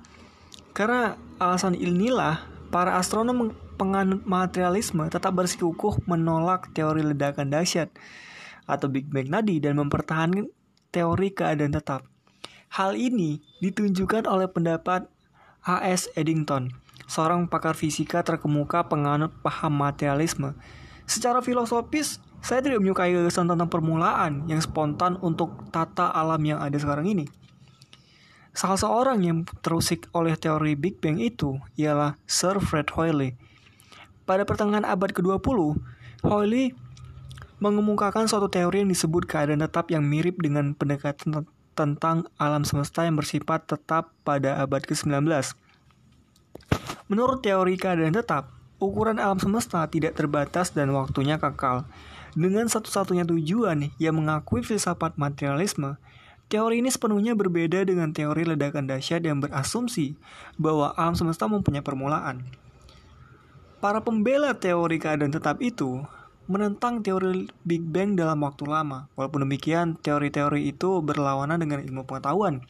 Karena 0.74 1.14
alasan 1.38 1.78
inilah, 1.78 2.50
para 2.74 2.98
astronom 2.98 3.54
penganut 3.78 4.26
materialisme 4.26 5.06
tetap 5.06 5.30
bersikukuh 5.38 6.02
menolak 6.10 6.74
teori 6.74 7.06
ledakan 7.06 7.54
dahsyat 7.54 7.94
atau 8.66 8.90
Big 8.90 9.06
Bang 9.06 9.30
tadi 9.30 9.62
dan 9.62 9.78
mempertahankan 9.78 10.50
teori 10.90 11.30
keadaan 11.30 11.78
tetap. 11.78 12.10
Hal 12.74 12.98
ini 12.98 13.38
ditunjukkan 13.62 14.26
oleh 14.26 14.50
pendapat 14.50 15.06
A.S. 15.62 16.10
Eddington 16.18 16.79
seorang 17.10 17.50
pakar 17.50 17.74
fisika 17.74 18.22
terkemuka 18.22 18.86
penganut 18.86 19.34
paham 19.42 19.74
materialisme. 19.74 20.54
Secara 21.10 21.42
filosofis, 21.42 22.22
saya 22.38 22.62
tidak 22.62 22.78
menyukai 22.78 23.10
gagasan 23.10 23.50
tentang 23.50 23.66
permulaan 23.66 24.46
yang 24.46 24.62
spontan 24.62 25.18
untuk 25.18 25.66
tata 25.74 26.06
alam 26.14 26.38
yang 26.46 26.62
ada 26.62 26.78
sekarang 26.78 27.10
ini. 27.10 27.26
Salah 28.54 28.78
seorang 28.78 29.26
yang 29.26 29.42
terusik 29.58 30.06
oleh 30.14 30.38
teori 30.38 30.78
Big 30.78 31.02
Bang 31.02 31.18
itu 31.18 31.58
ialah 31.74 32.14
Sir 32.30 32.62
Fred 32.62 32.86
Hoyle. 32.94 33.34
Pada 34.22 34.46
pertengahan 34.46 34.86
abad 34.86 35.10
ke-20, 35.10 35.82
Hoyle 36.22 36.78
mengemukakan 37.58 38.30
suatu 38.30 38.46
teori 38.46 38.86
yang 38.86 38.90
disebut 38.90 39.26
keadaan 39.26 39.66
tetap 39.66 39.90
yang 39.90 40.06
mirip 40.06 40.38
dengan 40.38 40.78
pendekatan 40.78 41.42
tentang 41.74 42.30
alam 42.38 42.62
semesta 42.62 43.02
yang 43.02 43.18
bersifat 43.18 43.66
tetap 43.66 44.14
pada 44.22 44.62
abad 44.62 44.86
ke-19. 44.86 45.26
Menurut 47.10 47.42
teori 47.42 47.74
keadaan 47.74 48.14
tetap, 48.14 48.54
ukuran 48.80 49.18
alam 49.18 49.36
semesta 49.36 49.82
tidak 49.90 50.16
terbatas 50.16 50.70
dan 50.70 50.90
waktunya 50.96 51.36
kekal. 51.36 51.84
Dengan 52.32 52.70
satu-satunya 52.70 53.26
tujuan 53.26 53.90
yang 53.98 54.14
mengakui 54.14 54.62
filsafat 54.62 55.18
materialisme, 55.18 55.98
teori 56.46 56.78
ini 56.78 56.90
sepenuhnya 56.90 57.34
berbeda 57.34 57.82
dengan 57.82 58.14
teori 58.14 58.46
ledakan 58.46 58.86
dahsyat 58.86 59.26
yang 59.26 59.42
berasumsi 59.42 60.14
bahwa 60.54 60.94
alam 60.94 61.18
semesta 61.18 61.50
mempunyai 61.50 61.82
permulaan. 61.82 62.46
Para 63.80 64.04
pembela 64.04 64.52
teori 64.54 65.00
keadaan 65.00 65.32
tetap 65.32 65.58
itu 65.64 66.04
menentang 66.50 67.00
teori 67.06 67.46
Big 67.62 67.86
Bang 67.86 68.18
dalam 68.18 68.42
waktu 68.42 68.66
lama. 68.66 69.06
Walaupun 69.14 69.46
demikian, 69.46 69.94
teori-teori 70.02 70.66
itu 70.66 70.98
berlawanan 70.98 71.62
dengan 71.62 71.78
ilmu 71.78 72.02
pengetahuan. 72.04 72.66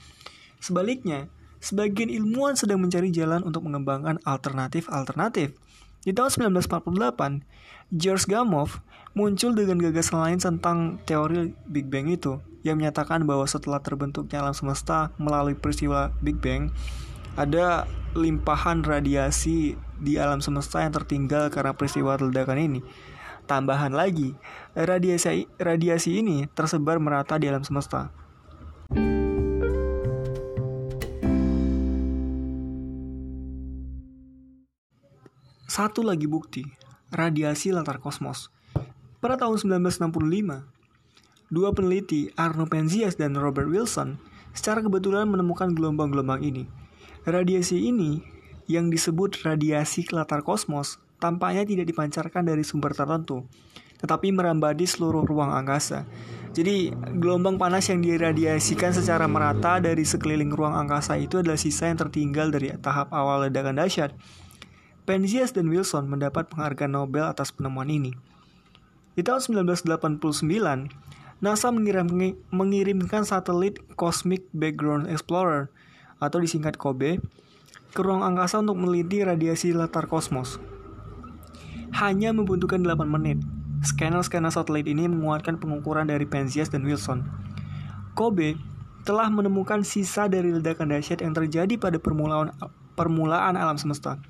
Sebaliknya, 0.60 1.32
sebagian 1.60 2.08
ilmuwan 2.08 2.56
sedang 2.56 2.80
mencari 2.80 3.12
jalan 3.12 3.44
untuk 3.44 3.64
mengembangkan 3.68 4.18
alternatif-alternatif. 4.24 5.54
Di 6.00 6.16
tahun 6.16 6.56
1948, 6.56 7.44
George 7.92 8.24
Gamow 8.24 8.66
muncul 9.12 9.52
dengan 9.52 9.76
gagasan 9.84 10.24
lain 10.24 10.38
tentang 10.40 10.96
teori 11.04 11.52
Big 11.68 11.92
Bang 11.92 12.08
itu, 12.08 12.40
yang 12.64 12.80
menyatakan 12.80 13.28
bahwa 13.28 13.44
setelah 13.44 13.84
terbentuknya 13.84 14.40
alam 14.40 14.56
semesta 14.56 15.12
melalui 15.20 15.52
peristiwa 15.52 16.08
Big 16.24 16.40
Bang, 16.40 16.72
ada 17.36 17.84
limpahan 18.16 18.82
radiasi 18.82 19.76
di 20.00 20.16
alam 20.16 20.40
semesta 20.40 20.80
yang 20.80 20.96
tertinggal 20.96 21.52
karena 21.52 21.76
peristiwa 21.76 22.16
ledakan 22.16 22.58
ini. 22.58 22.80
Tambahan 23.44 23.92
lagi, 23.92 24.38
radiasi 24.72 25.50
radiasi 25.58 26.22
ini 26.22 26.46
tersebar 26.54 27.02
merata 27.02 27.36
di 27.36 27.50
alam 27.50 27.66
semesta. 27.66 28.08
Satu 35.70 36.02
lagi 36.02 36.26
bukti, 36.26 36.66
radiasi 37.14 37.70
latar 37.70 38.02
kosmos. 38.02 38.50
Pada 39.22 39.38
tahun 39.38 39.78
1965, 39.86 40.66
dua 41.46 41.70
peneliti 41.70 42.26
Arno 42.34 42.66
Penzias 42.66 43.14
dan 43.14 43.38
Robert 43.38 43.70
Wilson 43.70 44.18
secara 44.50 44.82
kebetulan 44.82 45.30
menemukan 45.30 45.70
gelombang-gelombang 45.70 46.42
ini. 46.42 46.66
Radiasi 47.22 47.86
ini 47.86 48.18
yang 48.66 48.90
disebut 48.90 49.46
radiasi 49.46 50.10
latar 50.10 50.42
kosmos 50.42 50.98
tampaknya 51.22 51.62
tidak 51.62 51.86
dipancarkan 51.86 52.50
dari 52.50 52.66
sumber 52.66 52.90
tertentu, 52.90 53.46
tetapi 54.02 54.34
merambadi 54.34 54.90
seluruh 54.90 55.22
ruang 55.22 55.54
angkasa. 55.54 56.02
Jadi, 56.50 56.90
gelombang 57.14 57.62
panas 57.62 57.86
yang 57.86 58.02
diradiasikan 58.02 58.90
secara 58.90 59.30
merata 59.30 59.78
dari 59.78 60.02
sekeliling 60.02 60.50
ruang 60.50 60.74
angkasa 60.74 61.14
itu 61.14 61.38
adalah 61.38 61.54
sisa 61.54 61.86
yang 61.86 61.94
tertinggal 62.02 62.50
dari 62.50 62.74
tahap 62.74 63.14
awal 63.14 63.46
ledakan 63.46 63.78
dahsyat. 63.78 64.10
Penzias 65.08 65.56
dan 65.56 65.72
Wilson 65.72 66.06
mendapat 66.06 66.52
penghargaan 66.52 66.92
Nobel 66.92 67.24
atas 67.24 67.50
penemuan 67.50 67.88
ini. 67.88 68.12
Di 69.16 69.26
tahun 69.26 69.66
1989, 69.66 70.46
NASA 71.40 71.68
mengirim, 71.72 72.36
mengirimkan 72.52 73.24
satelit 73.24 73.80
Cosmic 73.96 74.44
Background 74.52 75.08
Explorer 75.08 75.72
atau 76.20 76.38
disingkat 76.38 76.76
COBE 76.76 77.16
ke 77.90 78.00
ruang 78.04 78.22
angkasa 78.22 78.60
untuk 78.60 78.76
meneliti 78.76 79.24
radiasi 79.24 79.72
latar 79.72 80.06
kosmos. 80.06 80.60
Hanya 81.96 82.30
membutuhkan 82.30 82.84
8 82.84 83.08
menit. 83.08 83.40
Scanner-scanner 83.80 84.52
satelit 84.52 84.84
ini 84.84 85.08
menguatkan 85.08 85.56
pengukuran 85.56 86.06
dari 86.06 86.28
Penzias 86.28 86.68
dan 86.68 86.84
Wilson. 86.84 87.24
COBE 88.12 88.60
telah 89.08 89.32
menemukan 89.32 89.80
sisa 89.80 90.28
dari 90.28 90.52
ledakan 90.52 90.92
dahsyat 90.92 91.24
yang 91.24 91.32
terjadi 91.32 91.74
pada 91.80 91.96
permulaan 91.96 92.52
permulaan 92.94 93.56
alam 93.56 93.80
semesta. 93.80 94.20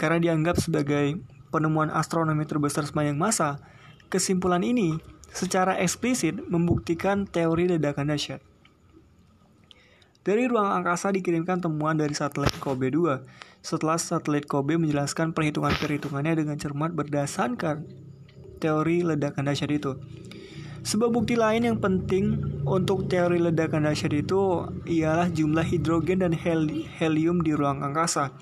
Karena 0.00 0.16
dianggap 0.16 0.56
sebagai 0.56 1.20
penemuan 1.52 1.92
astronomi 1.92 2.48
terbesar 2.48 2.88
sepanjang 2.88 3.20
masa, 3.20 3.60
kesimpulan 4.08 4.64
ini 4.64 4.96
secara 5.28 5.76
eksplisit 5.76 6.40
membuktikan 6.48 7.28
teori 7.28 7.68
ledakan 7.68 8.08
dahsyat. 8.08 8.40
Dari 10.24 10.48
ruang 10.48 10.68
angkasa 10.72 11.12
dikirimkan 11.12 11.60
temuan 11.64 12.00
dari 12.00 12.16
satelit 12.16 12.52
Kobe 12.60 12.88
2. 12.88 13.24
Setelah 13.60 14.00
satelit 14.00 14.48
Kobe 14.48 14.80
menjelaskan 14.80 15.36
perhitungan-perhitungannya 15.36 16.44
dengan 16.44 16.56
cermat 16.56 16.96
berdasarkan 16.96 17.84
teori 18.60 19.04
ledakan 19.04 19.48
dahsyat 19.48 19.72
itu. 19.72 19.96
Sebuah 20.80 21.12
bukti 21.12 21.36
lain 21.36 21.68
yang 21.68 21.76
penting 21.76 22.40
untuk 22.64 23.08
teori 23.08 23.36
ledakan 23.36 23.84
dahsyat 23.84 24.16
itu 24.16 24.64
ialah 24.88 25.28
jumlah 25.28 25.64
hidrogen 25.64 26.24
dan 26.24 26.32
helium 26.96 27.44
di 27.44 27.52
ruang 27.52 27.84
angkasa. 27.84 28.32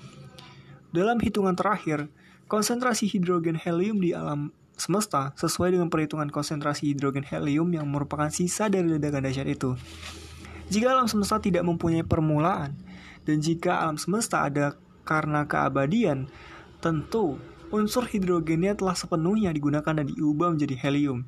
Dalam 0.89 1.21
hitungan 1.21 1.53
terakhir, 1.53 2.09
konsentrasi 2.49 3.05
hidrogen 3.05 3.53
helium 3.53 4.01
di 4.01 4.17
alam 4.17 4.49
semesta 4.73 5.35
sesuai 5.37 5.77
dengan 5.77 5.91
perhitungan 5.91 6.33
konsentrasi 6.33 6.89
hidrogen 6.89 7.21
helium 7.21 7.69
yang 7.75 7.85
merupakan 7.85 8.31
sisa 8.33 8.71
dari 8.71 8.89
ledakan 8.89 9.27
dahsyat 9.27 9.45
itu. 9.45 9.77
Jika 10.73 10.97
alam 10.97 11.05
semesta 11.05 11.37
tidak 11.37 11.61
mempunyai 11.61 12.01
permulaan, 12.01 12.73
dan 13.21 13.37
jika 13.37 13.85
alam 13.85 14.01
semesta 14.01 14.49
ada 14.49 14.73
karena 15.05 15.45
keabadian, 15.45 16.25
tentu 16.81 17.37
unsur 17.69 18.09
hidrogennya 18.09 18.73
telah 18.73 18.97
sepenuhnya 18.97 19.53
digunakan 19.53 19.93
dan 19.93 20.09
diubah 20.09 20.57
menjadi 20.57 20.73
helium. 20.89 21.25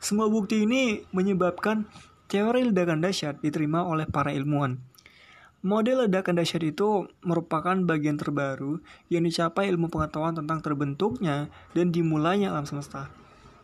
Semua 0.00 0.28
bukti 0.28 0.64
ini 0.64 1.04
menyebabkan 1.12 1.88
teori 2.28 2.68
ledakan 2.68 3.04
dahsyat 3.04 3.40
diterima 3.40 3.84
oleh 3.84 4.08
para 4.08 4.32
ilmuwan. 4.32 4.80
Model 5.60 6.08
ledakan 6.08 6.40
dahsyat 6.40 6.64
itu 6.64 7.04
merupakan 7.20 7.76
bagian 7.84 8.16
terbaru 8.16 8.80
yang 9.12 9.28
dicapai 9.28 9.68
ilmu 9.68 9.92
pengetahuan 9.92 10.32
tentang 10.32 10.64
terbentuknya 10.64 11.52
dan 11.76 11.92
dimulainya 11.92 12.48
alam 12.48 12.64
semesta. 12.64 13.12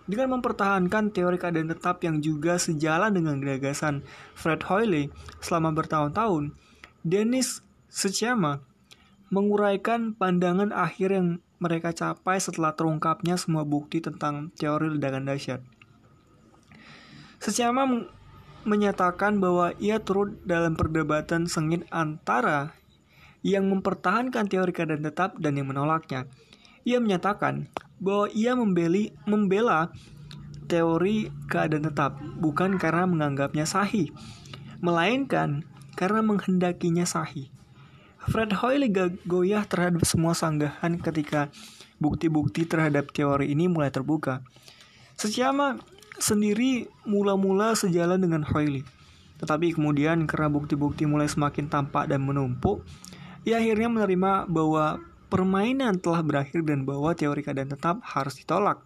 Dengan 0.04 0.38
mempertahankan 0.38 1.10
teori 1.10 1.40
keadaan 1.40 1.72
tetap 1.72 2.04
yang 2.04 2.20
juga 2.20 2.60
sejalan 2.60 3.16
dengan 3.16 3.40
gagasan 3.40 4.04
Fred 4.36 4.60
Hoyle 4.68 5.08
selama 5.40 5.72
bertahun-tahun, 5.72 6.52
Dennis 7.00 7.64
Sechama 7.88 8.60
menguraikan 9.32 10.12
pandangan 10.12 10.76
akhir 10.76 11.16
yang 11.16 11.40
mereka 11.56 11.96
capai 11.96 12.36
setelah 12.36 12.76
terungkapnya 12.76 13.40
semua 13.40 13.64
bukti 13.64 14.04
tentang 14.04 14.52
teori 14.54 14.92
ledakan 14.92 15.32
dahsyat. 15.32 15.64
Sechama 17.40 18.06
menyatakan 18.66 19.38
bahwa 19.38 19.72
ia 19.78 20.02
turut 20.02 20.42
dalam 20.42 20.74
perdebatan 20.74 21.46
sengit 21.46 21.86
antara 21.94 22.74
yang 23.46 23.70
mempertahankan 23.70 24.50
teori 24.50 24.74
keadaan 24.74 25.06
tetap 25.06 25.38
dan 25.38 25.54
yang 25.54 25.70
menolaknya. 25.70 26.26
Ia 26.82 26.98
menyatakan 26.98 27.70
bahwa 28.02 28.26
ia 28.34 28.58
membeli, 28.58 29.14
membela 29.24 29.94
teori 30.66 31.30
keadaan 31.46 31.86
tetap 31.86 32.18
bukan 32.42 32.74
karena 32.76 33.06
menganggapnya 33.06 33.64
sahih, 33.64 34.10
melainkan 34.82 35.62
karena 35.94 36.20
menghendakinya 36.26 37.06
sahih. 37.06 37.48
Fred 38.26 38.50
Hoyle 38.58 38.90
goyah 39.22 39.62
terhadap 39.62 40.02
semua 40.02 40.34
sanggahan 40.34 40.98
ketika 40.98 41.46
bukti-bukti 42.02 42.66
terhadap 42.66 43.14
teori 43.14 43.54
ini 43.54 43.70
mulai 43.70 43.94
terbuka. 43.94 44.42
Secara 45.14 45.78
sendiri 46.18 46.88
mula-mula 47.04 47.76
sejalan 47.76 48.20
dengan 48.20 48.42
Hoyle. 48.44 48.84
Tetapi 49.36 49.76
kemudian 49.76 50.24
karena 50.24 50.48
bukti-bukti 50.48 51.04
mulai 51.04 51.28
semakin 51.28 51.68
tampak 51.68 52.08
dan 52.08 52.24
menumpuk, 52.24 52.80
ia 53.44 53.60
akhirnya 53.60 53.92
menerima 53.92 54.48
bahwa 54.48 54.98
permainan 55.28 56.00
telah 56.00 56.24
berakhir 56.24 56.64
dan 56.64 56.88
bahwa 56.88 57.12
teori 57.12 57.44
keadaan 57.44 57.70
tetap 57.70 58.00
harus 58.02 58.38
ditolak. 58.40 58.80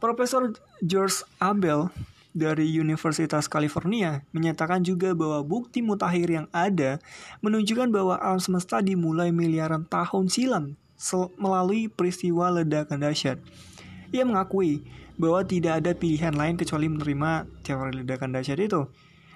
Profesor 0.00 0.56
George 0.80 1.28
Abel 1.36 1.92
dari 2.32 2.70
Universitas 2.78 3.50
California 3.50 4.24
menyatakan 4.30 4.80
juga 4.80 5.12
bahwa 5.12 5.44
bukti 5.44 5.82
mutakhir 5.84 6.28
yang 6.30 6.46
ada 6.54 7.02
menunjukkan 7.44 7.90
bahwa 7.90 8.16
alam 8.16 8.40
semesta 8.40 8.80
dimulai 8.80 9.34
miliaran 9.34 9.84
tahun 9.84 10.32
silam 10.32 10.64
melalui 11.36 11.90
peristiwa 11.90 12.48
ledakan 12.48 13.02
dahsyat. 13.02 13.40
Ia 14.10 14.26
mengakui 14.26 14.82
bahwa 15.20 15.44
tidak 15.44 15.84
ada 15.84 15.92
pilihan 15.94 16.34
lain 16.34 16.56
kecuali 16.56 16.86
menerima 16.90 17.46
teori 17.62 18.02
ledakan 18.02 18.34
dahsyat 18.34 18.58
itu. 18.58 18.88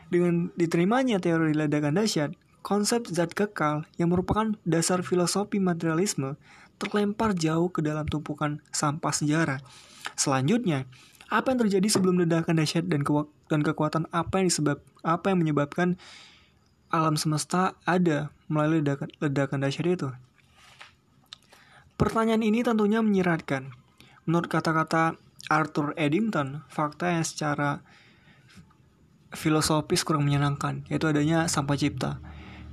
Dengan 0.09 0.51
diterimanya 0.55 1.19
teori 1.19 1.55
ledakan 1.55 1.99
dahsyat, 1.99 2.35
konsep 2.65 3.07
zat 3.11 3.37
kekal 3.37 3.85
yang 4.01 4.11
merupakan 4.11 4.57
dasar 4.65 5.05
filosofi 5.05 5.61
materialisme 5.61 6.37
terlempar 6.81 7.37
jauh 7.39 7.71
ke 7.71 7.81
dalam 7.85 8.05
tumpukan 8.11 8.59
sampah 8.75 9.15
sejarah 9.15 9.63
Selanjutnya, 10.13 10.85
apa 11.33 11.57
yang 11.57 11.65
terjadi 11.67 11.89
sebelum 11.89 12.21
ledakan 12.21 12.61
dahsyat 12.61 12.85
dan, 12.87 13.01
ke 13.01 13.13
dan 13.49 13.61
kekuatan 13.65 14.05
apa 14.13 14.45
yang 14.45 14.53
disebab 14.53 14.79
apa 15.01 15.33
yang 15.33 15.41
menyebabkan 15.41 15.97
alam 16.93 17.17
semesta 17.17 17.75
ada 17.89 18.31
melalui 18.47 18.85
ledakan, 18.85 19.09
ledakan 19.19 19.59
dahsyat 19.65 19.87
itu? 19.89 20.09
Pertanyaan 21.97 22.45
ini 22.45 22.61
tentunya 22.61 23.01
menyiratkan. 23.01 23.73
Menurut 24.25 24.49
kata-kata 24.49 25.21
Arthur 25.53 25.93
Eddington, 26.01 26.65
fakta 26.73 27.13
yang 27.13 27.25
secara 27.25 27.85
filosofis 29.37 30.01
kurang 30.01 30.25
menyenangkan, 30.25 30.87
yaitu 30.89 31.11
adanya 31.11 31.45
sampah 31.51 31.77
cipta. 31.77 32.23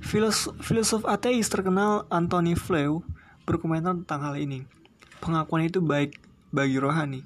Filos 0.02 0.50
filosof 0.64 1.06
ateis 1.06 1.46
terkenal 1.46 2.08
Anthony 2.10 2.58
Flew 2.58 3.04
berkomentar 3.44 3.94
tentang 4.02 4.20
hal 4.24 4.34
ini. 4.40 4.64
Pengakuan 5.20 5.68
itu 5.68 5.78
baik 5.78 6.18
bagi 6.50 6.80
rohani. 6.80 7.22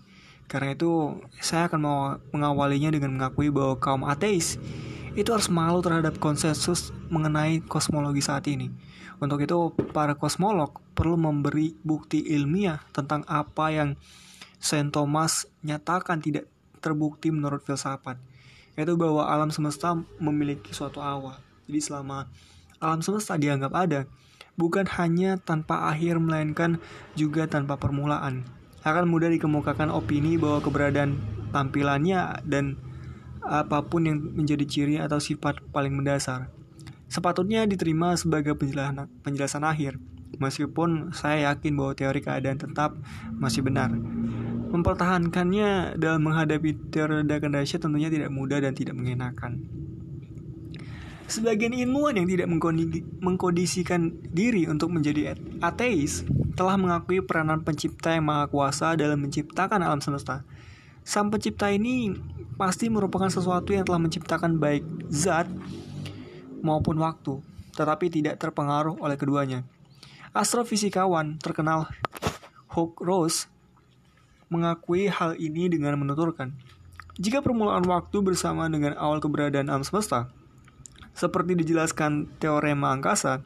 Karena 0.46 0.76
itu, 0.76 1.22
saya 1.42 1.66
akan 1.66 1.80
mau 1.80 1.98
mengawalinya 2.30 2.92
dengan 2.92 3.16
mengakui 3.16 3.50
bahwa 3.50 3.78
kaum 3.80 4.06
ateis 4.06 4.60
itu 5.16 5.32
harus 5.32 5.48
malu 5.48 5.80
terhadap 5.80 6.20
konsensus 6.20 6.92
mengenai 7.08 7.64
kosmologi 7.64 8.20
saat 8.20 8.44
ini. 8.46 8.68
Untuk 9.16 9.40
itu, 9.44 9.72
para 9.96 10.16
kosmolog 10.16 10.76
perlu 10.92 11.16
memberi 11.16 11.72
bukti 11.80 12.20
ilmiah 12.20 12.84
tentang 12.92 13.24
apa 13.24 13.72
yang 13.72 13.90
Saint 14.60 14.92
Thomas 14.92 15.48
nyatakan 15.64 16.20
tidak 16.20 16.48
terbukti 16.84 17.32
menurut 17.32 17.64
filsafat, 17.64 18.20
yaitu 18.76 18.94
bahwa 18.94 19.24
alam 19.24 19.48
semesta 19.48 19.96
memiliki 20.20 20.76
suatu 20.76 21.00
awal. 21.00 21.40
Jadi 21.64 21.80
selama 21.80 22.28
alam 22.80 23.00
semesta 23.00 23.40
dianggap 23.40 23.72
ada, 23.72 24.00
bukan 24.60 24.84
hanya 25.00 25.40
tanpa 25.40 25.88
akhir 25.88 26.20
melainkan 26.20 26.80
juga 27.16 27.48
tanpa 27.48 27.80
permulaan 27.80 28.44
akan 28.86 29.10
mudah 29.10 29.26
dikemukakan 29.34 29.90
opini 29.90 30.38
bahwa 30.38 30.62
keberadaan 30.62 31.18
tampilannya 31.50 32.38
dan 32.46 32.78
apa 33.42 33.82
pun 33.82 34.06
yang 34.06 34.22
menjadi 34.22 34.62
ciri 34.62 34.94
atau 35.02 35.18
sifat 35.18 35.58
paling 35.74 35.90
mendasar. 35.90 36.54
Sepatutnya 37.06 37.62
diterima 37.70 38.18
sebagai 38.18 38.58
penjelasan, 38.58 39.06
penjelasan 39.22 39.62
akhir, 39.62 40.02
meskipun 40.42 41.14
saya 41.14 41.54
yakin 41.54 41.78
bahwa 41.78 41.92
teori 41.94 42.20
keadaan 42.20 42.58
tetap 42.58 42.98
masih 43.38 43.62
benar. 43.62 43.94
Mempertahankannya 44.66 45.94
dalam 45.96 46.26
menghadapi 46.26 46.90
teori 46.90 47.22
ledakan 47.22 47.54
dahsyat 47.54 47.86
tentunya 47.86 48.10
tidak 48.10 48.34
mudah 48.34 48.58
dan 48.58 48.74
tidak 48.74 48.98
mengenakan. 48.98 49.62
Sebagian 51.26 51.74
ilmuwan 51.74 52.18
yang 52.18 52.30
tidak 52.30 52.46
mengkondisikan 53.18 54.14
diri 54.30 54.70
untuk 54.70 54.94
menjadi 54.94 55.34
ateis 55.58 56.22
telah 56.54 56.78
mengakui 56.78 57.18
peranan 57.18 57.66
pencipta 57.66 58.14
yang 58.14 58.30
maha 58.30 58.46
kuasa 58.46 58.94
dalam 58.94 59.18
menciptakan 59.26 59.82
alam 59.82 59.98
semesta. 59.98 60.46
Sang 61.02 61.30
pencipta 61.30 61.70
ini 61.70 62.14
pasti 62.54 62.86
merupakan 62.90 63.26
sesuatu 63.26 63.74
yang 63.74 63.82
telah 63.82 63.98
menciptakan 64.02 64.58
baik 64.58 64.82
zat 65.10 65.46
maupun 66.60 66.96
waktu, 67.00 67.40
tetapi 67.76 68.08
tidak 68.08 68.40
terpengaruh 68.40 68.96
oleh 69.00 69.16
keduanya. 69.18 69.64
Astrofisikawan 70.36 71.40
terkenal 71.40 71.88
Hugh 72.72 72.96
Rose 73.00 73.48
mengakui 74.52 75.08
hal 75.08 75.34
ini 75.40 75.66
dengan 75.66 75.96
menuturkan, 75.98 76.54
jika 77.16 77.40
permulaan 77.40 77.88
waktu 77.88 78.20
bersama 78.20 78.68
dengan 78.68 78.92
awal 79.00 79.24
keberadaan 79.24 79.72
alam 79.72 79.80
semesta, 79.80 80.28
seperti 81.16 81.56
dijelaskan 81.56 82.28
teorema 82.36 82.92
angkasa, 82.92 83.40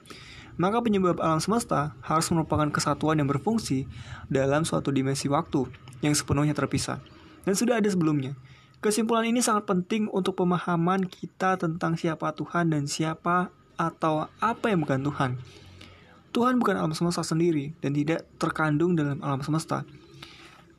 maka 0.59 0.83
penyebab 0.83 1.23
alam 1.23 1.39
semesta 1.39 1.95
harus 2.03 2.27
merupakan 2.35 2.67
kesatuan 2.67 3.23
yang 3.23 3.31
berfungsi 3.31 3.87
dalam 4.27 4.67
suatu 4.67 4.91
dimensi 4.91 5.31
waktu 5.31 5.71
yang 6.03 6.19
sepenuhnya 6.19 6.51
terpisah. 6.51 6.99
Dan 7.47 7.55
sudah 7.55 7.79
ada 7.79 7.87
sebelumnya. 7.87 8.35
Kesimpulan 8.81 9.29
ini 9.29 9.45
sangat 9.45 9.69
penting 9.69 10.09
untuk 10.09 10.41
pemahaman 10.41 11.05
kita 11.05 11.61
tentang 11.61 12.01
siapa 12.01 12.33
Tuhan 12.33 12.73
dan 12.73 12.89
siapa 12.89 13.53
atau 13.77 14.25
apa 14.41 14.73
yang 14.73 14.89
bukan 14.89 15.05
Tuhan. 15.05 15.31
Tuhan 16.33 16.57
bukan 16.57 16.81
alam 16.81 16.97
semesta 16.97 17.21
sendiri 17.21 17.77
dan 17.85 17.93
tidak 17.93 18.25
terkandung 18.41 18.97
dalam 18.97 19.21
alam 19.21 19.45
semesta. 19.45 19.85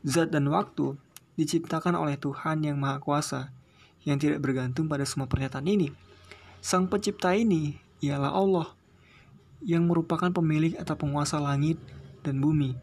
Zat 0.01 0.33
dan 0.33 0.49
waktu 0.49 0.97
diciptakan 1.37 1.93
oleh 1.93 2.17
Tuhan 2.17 2.65
yang 2.65 2.81
Maha 2.81 2.97
Kuasa, 2.97 3.53
yang 4.01 4.17
tidak 4.17 4.41
bergantung 4.41 4.89
pada 4.89 5.05
semua 5.05 5.29
pernyataan 5.29 5.69
ini. 5.69 5.93
Sang 6.57 6.89
pencipta 6.89 7.37
ini 7.37 7.77
ialah 8.01 8.33
Allah 8.33 8.73
yang 9.61 9.85
merupakan 9.85 10.33
pemilik 10.33 10.73
atau 10.73 10.97
penguasa 10.97 11.37
langit 11.37 11.77
dan 12.25 12.41
bumi. 12.41 12.73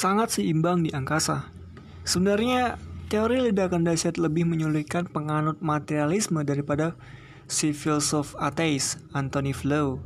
Sangat 0.00 0.32
seimbang 0.32 0.80
di 0.80 0.88
angkasa. 0.96 1.52
Sebenarnya, 2.08 2.80
teori 3.12 3.36
ledakan 3.52 3.84
dahsyat 3.84 4.16
lebih 4.16 4.48
menyulitkan 4.48 5.04
penganut 5.04 5.60
materialisme 5.60 6.40
daripada 6.40 6.96
si 7.44 7.76
filsuf 7.76 8.32
ateis 8.40 8.96
Anthony 9.12 9.52
Flew. 9.52 10.00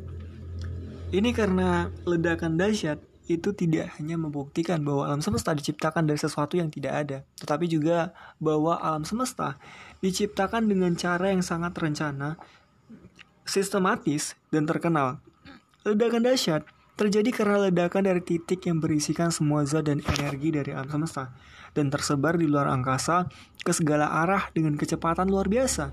Ini 1.15 1.31
karena 1.31 1.95
ledakan 2.03 2.59
dahsyat 2.59 2.99
itu 3.31 3.55
tidak 3.55 3.95
hanya 3.95 4.19
membuktikan 4.19 4.83
bahwa 4.83 5.07
alam 5.07 5.23
semesta 5.23 5.55
diciptakan 5.55 6.11
dari 6.11 6.19
sesuatu 6.19 6.59
yang 6.59 6.75
tidak 6.75 6.95
ada, 7.07 7.19
tetapi 7.39 7.71
juga 7.71 8.11
bahwa 8.43 8.75
alam 8.83 9.07
semesta 9.07 9.63
diciptakan 10.03 10.67
dengan 10.67 10.99
cara 10.99 11.31
yang 11.31 11.47
sangat 11.47 11.71
terencana, 11.71 12.35
sistematis, 13.47 14.35
dan 14.51 14.67
terkenal. 14.67 15.23
Ledakan 15.87 16.27
dahsyat 16.27 16.67
terjadi 16.95 17.31
karena 17.35 17.69
ledakan 17.69 18.07
dari 18.07 18.23
titik 18.23 18.71
yang 18.71 18.79
berisikan 18.79 19.35
semua 19.35 19.67
zat 19.67 19.91
dan 19.91 19.99
energi 20.07 20.55
dari 20.55 20.71
alam 20.71 20.87
semesta 20.87 21.35
dan 21.75 21.91
tersebar 21.91 22.39
di 22.39 22.47
luar 22.47 22.71
angkasa 22.71 23.27
ke 23.67 23.73
segala 23.75 24.11
arah 24.23 24.51
dengan 24.55 24.79
kecepatan 24.79 25.27
luar 25.27 25.51
biasa. 25.51 25.91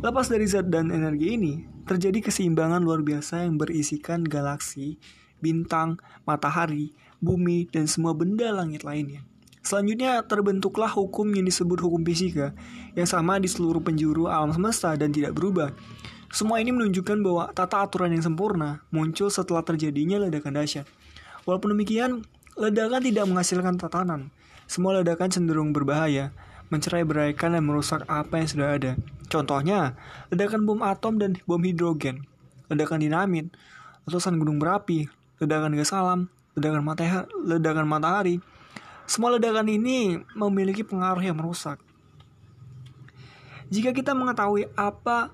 Lepas 0.00 0.28
dari 0.32 0.44
zat 0.48 0.68
dan 0.72 0.88
energi 0.88 1.36
ini, 1.36 1.54
terjadi 1.84 2.28
keseimbangan 2.28 2.80
luar 2.80 3.04
biasa 3.04 3.44
yang 3.44 3.60
berisikan 3.60 4.24
galaksi 4.24 4.96
bintang, 5.40 6.00
matahari, 6.24 6.96
bumi, 7.20 7.68
dan 7.68 7.84
semua 7.84 8.16
benda 8.16 8.48
langit 8.52 8.82
lainnya. 8.82 9.24
Selanjutnya 9.66 10.22
terbentuklah 10.22 10.86
hukum 10.94 11.26
yang 11.34 11.42
disebut 11.42 11.82
hukum 11.82 12.06
fisika 12.06 12.54
yang 12.94 13.08
sama 13.08 13.42
di 13.42 13.50
seluruh 13.50 13.82
penjuru 13.82 14.30
alam 14.30 14.54
semesta 14.54 14.94
dan 14.94 15.10
tidak 15.10 15.34
berubah. 15.34 15.74
Semua 16.32 16.58
ini 16.58 16.74
menunjukkan 16.74 17.22
bahwa 17.22 17.44
tata 17.54 17.86
aturan 17.86 18.10
yang 18.10 18.24
sempurna 18.24 18.82
muncul 18.90 19.30
setelah 19.30 19.62
terjadinya 19.62 20.26
ledakan 20.26 20.58
dahsyat. 20.58 20.86
Walaupun 21.46 21.78
demikian, 21.78 22.26
ledakan 22.58 23.00
tidak 23.04 23.24
menghasilkan 23.30 23.78
tatanan. 23.78 24.34
Semua 24.66 24.98
ledakan 24.98 25.30
cenderung 25.30 25.70
berbahaya, 25.70 26.34
mencerai 26.74 27.06
beraikan 27.06 27.54
dan 27.54 27.62
merusak 27.62 28.02
apa 28.10 28.42
yang 28.42 28.48
sudah 28.50 28.68
ada. 28.74 28.92
Contohnya, 29.30 29.94
ledakan 30.34 30.66
bom 30.66 30.82
atom 30.82 31.22
dan 31.22 31.38
bom 31.46 31.62
hidrogen, 31.62 32.26
ledakan 32.66 32.98
dinamit, 32.98 33.46
letusan 34.06 34.38
gunung 34.42 34.58
berapi, 34.58 35.06
ledakan 35.38 35.78
gas 35.78 35.94
alam, 35.94 36.26
ledakan 36.58 36.82
matahari, 36.82 37.30
ledakan 37.46 37.86
matahari. 37.86 38.36
Semua 39.06 39.38
ledakan 39.38 39.70
ini 39.70 40.18
memiliki 40.34 40.82
pengaruh 40.82 41.22
yang 41.22 41.38
merusak. 41.38 41.78
Jika 43.70 43.94
kita 43.94 44.14
mengetahui 44.14 44.66
apa 44.74 45.30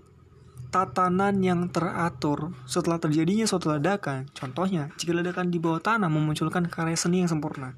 tatanan 0.72 1.44
yang 1.44 1.68
teratur 1.68 2.56
setelah 2.64 2.96
terjadinya 2.96 3.44
suatu 3.44 3.68
ledakan, 3.68 4.32
contohnya 4.32 4.88
jika 4.96 5.12
ledakan 5.12 5.52
di 5.52 5.60
bawah 5.60 5.84
tanah 5.84 6.08
memunculkan 6.08 6.64
karya 6.72 6.96
seni 6.96 7.20
yang 7.20 7.28
sempurna, 7.28 7.76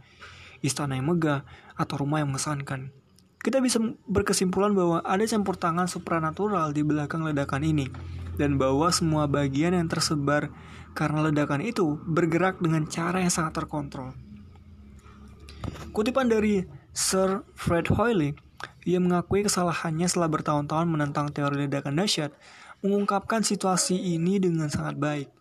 istana 0.62 0.94
yang 0.94 1.11
megah, 1.11 1.42
atau 1.74 1.98
rumah 1.98 2.22
yang 2.22 2.30
mengesankan. 2.30 2.94
Kita 3.42 3.59
bisa 3.61 3.83
berkesimpulan 4.07 4.72
bahwa 4.72 5.02
ada 5.02 5.26
campur 5.26 5.59
tangan 5.59 5.90
supranatural 5.90 6.70
di 6.70 6.87
belakang 6.87 7.26
ledakan 7.26 7.66
ini, 7.66 7.90
dan 8.38 8.57
bahwa 8.57 8.88
semua 8.94 9.26
bagian 9.26 9.74
yang 9.74 9.90
tersebar 9.90 10.54
karena 10.94 11.28
ledakan 11.28 11.66
itu 11.66 11.98
bergerak 12.07 12.62
dengan 12.62 12.87
cara 12.87 13.20
yang 13.20 13.35
sangat 13.35 13.59
terkontrol. 13.59 14.14
Kutipan 15.90 16.30
dari 16.30 16.62
Sir 16.94 17.42
Fred 17.59 17.90
Hoyle, 17.90 18.38
ia 18.87 19.02
mengakui 19.02 19.42
kesalahannya 19.42 20.07
setelah 20.07 20.30
bertahun-tahun 20.30 20.87
menentang 20.87 21.35
teori 21.35 21.66
ledakan 21.66 21.98
dahsyat, 21.98 22.30
mengungkapkan 22.85 23.40
situasi 23.40 23.97
ini 23.97 24.37
dengan 24.37 24.68
sangat 24.68 25.01
baik. 25.01 25.33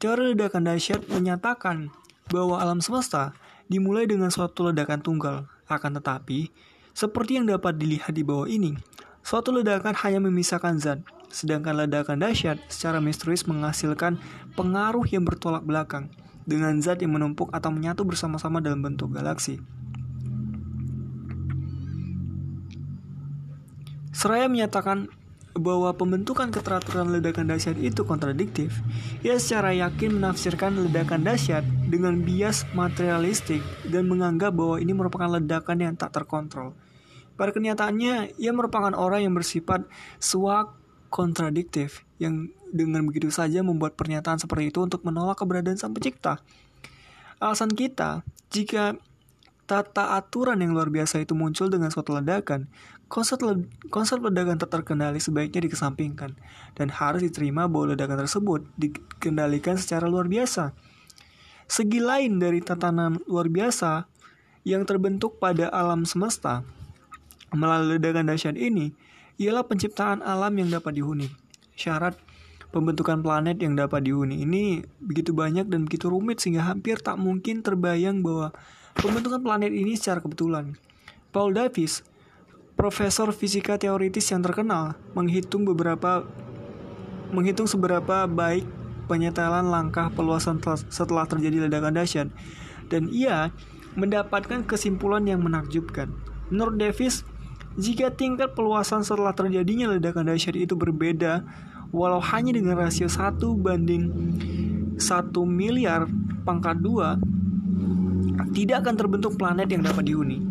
Teori 0.00 0.32
ledakan 0.32 0.64
dahsyat 0.64 1.04
menyatakan 1.12 1.92
bahwa 2.32 2.56
alam 2.56 2.80
semesta 2.80 3.36
dimulai 3.68 4.08
dengan 4.08 4.32
suatu 4.32 4.72
ledakan 4.72 5.04
tunggal. 5.04 5.44
Akan 5.68 5.92
tetapi, 5.92 6.48
seperti 6.96 7.36
yang 7.36 7.46
dapat 7.46 7.76
dilihat 7.76 8.16
di 8.16 8.24
bawah 8.24 8.48
ini, 8.48 8.74
suatu 9.20 9.52
ledakan 9.52 9.92
hanya 9.92 10.24
memisahkan 10.24 10.80
zat, 10.80 11.04
sedangkan 11.28 11.84
ledakan 11.84 12.16
dahsyat 12.16 12.56
secara 12.72 12.96
misterius 12.98 13.44
menghasilkan 13.44 14.16
pengaruh 14.56 15.04
yang 15.12 15.28
bertolak 15.28 15.62
belakang 15.62 16.08
dengan 16.48 16.80
zat 16.80 17.04
yang 17.04 17.12
menumpuk 17.12 17.52
atau 17.52 17.68
menyatu 17.68 18.08
bersama-sama 18.08 18.64
dalam 18.64 18.80
bentuk 18.80 19.12
galaksi. 19.12 19.60
Seraya 24.10 24.48
menyatakan 24.48 25.19
bahwa 25.58 25.90
pembentukan 25.94 26.54
keteraturan 26.54 27.10
ledakan 27.10 27.50
dahsyat 27.50 27.74
itu 27.82 28.06
kontradiktif, 28.06 28.70
ia 29.26 29.34
secara 29.36 29.74
yakin 29.74 30.22
menafsirkan 30.22 30.78
ledakan 30.86 31.26
dahsyat 31.26 31.66
dengan 31.90 32.22
bias 32.22 32.68
materialistik 32.72 33.60
dan 33.90 34.06
menganggap 34.06 34.54
bahwa 34.54 34.78
ini 34.78 34.94
merupakan 34.94 35.26
ledakan 35.40 35.78
yang 35.82 35.94
tak 35.98 36.14
terkontrol. 36.14 36.74
Pada 37.34 37.50
kenyataannya, 37.50 38.36
ia 38.36 38.52
merupakan 38.52 38.92
orang 38.94 39.26
yang 39.26 39.34
bersifat 39.34 39.88
suak 40.20 40.76
kontradiktif 41.10 42.06
yang 42.22 42.52
dengan 42.70 43.02
begitu 43.02 43.34
saja 43.34 43.66
membuat 43.66 43.98
pernyataan 43.98 44.38
seperti 44.38 44.70
itu 44.70 44.78
untuk 44.84 45.02
menolak 45.02 45.40
keberadaan 45.40 45.74
sang 45.74 45.90
pencipta. 45.90 46.38
Alasan 47.42 47.72
kita, 47.74 48.22
jika 48.52 48.94
tata 49.64 50.18
aturan 50.18 50.58
yang 50.62 50.74
luar 50.74 50.90
biasa 50.90 51.22
itu 51.22 51.34
muncul 51.34 51.70
dengan 51.70 51.90
suatu 51.90 52.14
ledakan, 52.14 52.70
Konsep, 53.10 53.42
konsep 53.90 54.22
ledakan 54.22 54.54
terkendali 54.54 55.18
sebaiknya 55.18 55.66
dikesampingkan 55.66 56.30
dan 56.78 56.88
harus 56.94 57.26
diterima 57.26 57.66
bahwa 57.66 57.98
ledakan 57.98 58.22
tersebut 58.22 58.62
dikendalikan 58.78 59.74
secara 59.74 60.06
luar 60.06 60.30
biasa. 60.30 60.70
Segi 61.66 61.98
lain 61.98 62.38
dari 62.38 62.62
tatanan 62.62 63.18
luar 63.26 63.50
biasa 63.50 64.06
yang 64.62 64.86
terbentuk 64.86 65.42
pada 65.42 65.66
alam 65.74 66.06
semesta 66.06 66.62
melalui 67.50 67.98
ledakan 67.98 68.30
dahsyat 68.30 68.54
ini 68.54 68.94
ialah 69.42 69.66
penciptaan 69.66 70.22
alam 70.22 70.54
yang 70.54 70.70
dapat 70.70 70.94
dihuni. 70.94 71.26
Syarat 71.74 72.14
pembentukan 72.70 73.18
planet 73.26 73.58
yang 73.58 73.74
dapat 73.74 74.06
dihuni 74.06 74.46
ini 74.46 74.86
begitu 75.02 75.34
banyak 75.34 75.66
dan 75.66 75.82
begitu 75.82 76.06
rumit 76.06 76.38
sehingga 76.38 76.62
hampir 76.62 77.02
tak 77.02 77.18
mungkin 77.18 77.66
terbayang 77.66 78.22
bahwa 78.22 78.54
pembentukan 78.94 79.42
planet 79.42 79.74
ini 79.74 79.98
secara 79.98 80.22
kebetulan. 80.22 80.78
Paul 81.34 81.54
Davies 81.54 82.06
profesor 82.80 83.28
fisika 83.36 83.76
teoritis 83.76 84.32
yang 84.32 84.40
terkenal 84.40 84.96
menghitung 85.12 85.68
beberapa 85.68 86.24
menghitung 87.28 87.68
seberapa 87.68 88.24
baik 88.24 88.64
penyetelan 89.04 89.68
langkah 89.68 90.08
peluasan 90.08 90.64
setelah 90.88 91.28
terjadi 91.28 91.68
ledakan 91.68 91.92
dahsyat 91.92 92.32
dan 92.88 93.12
ia 93.12 93.52
mendapatkan 94.00 94.64
kesimpulan 94.64 95.28
yang 95.28 95.44
menakjubkan. 95.44 96.08
Menurut 96.48 96.80
Davis, 96.80 97.20
jika 97.76 98.08
tingkat 98.16 98.56
peluasan 98.56 99.04
setelah 99.04 99.36
terjadinya 99.36 99.92
ledakan 99.92 100.32
dahsyat 100.32 100.56
itu 100.56 100.72
berbeda 100.72 101.44
walau 101.92 102.24
hanya 102.32 102.56
dengan 102.56 102.80
rasio 102.80 103.12
1 103.12 103.44
banding 103.60 104.08
1 104.96 105.36
miliar 105.44 106.08
pangkat 106.48 106.80
2 106.80 108.56
tidak 108.56 108.88
akan 108.88 108.94
terbentuk 108.96 109.36
planet 109.36 109.68
yang 109.68 109.84
dapat 109.84 110.08
dihuni. 110.08 110.49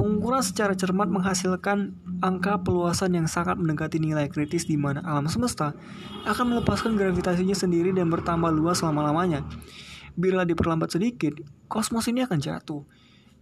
Pengukuran 0.00 0.40
secara 0.40 0.72
cermat 0.72 1.12
menghasilkan 1.12 1.92
angka 2.24 2.56
peluasan 2.64 3.20
yang 3.20 3.28
sangat 3.28 3.60
mendekati 3.60 4.00
nilai 4.00 4.32
kritis 4.32 4.64
di 4.64 4.80
mana 4.80 5.04
alam 5.04 5.28
semesta 5.28 5.76
akan 6.24 6.56
melepaskan 6.56 6.96
gravitasinya 6.96 7.52
sendiri 7.52 7.92
dan 7.92 8.08
bertambah 8.08 8.48
luas 8.48 8.80
selama-lamanya. 8.80 9.44
Bila 10.16 10.48
diperlambat 10.48 10.96
sedikit, 10.96 11.36
kosmos 11.68 12.08
ini 12.08 12.24
akan 12.24 12.40
jatuh. 12.40 12.80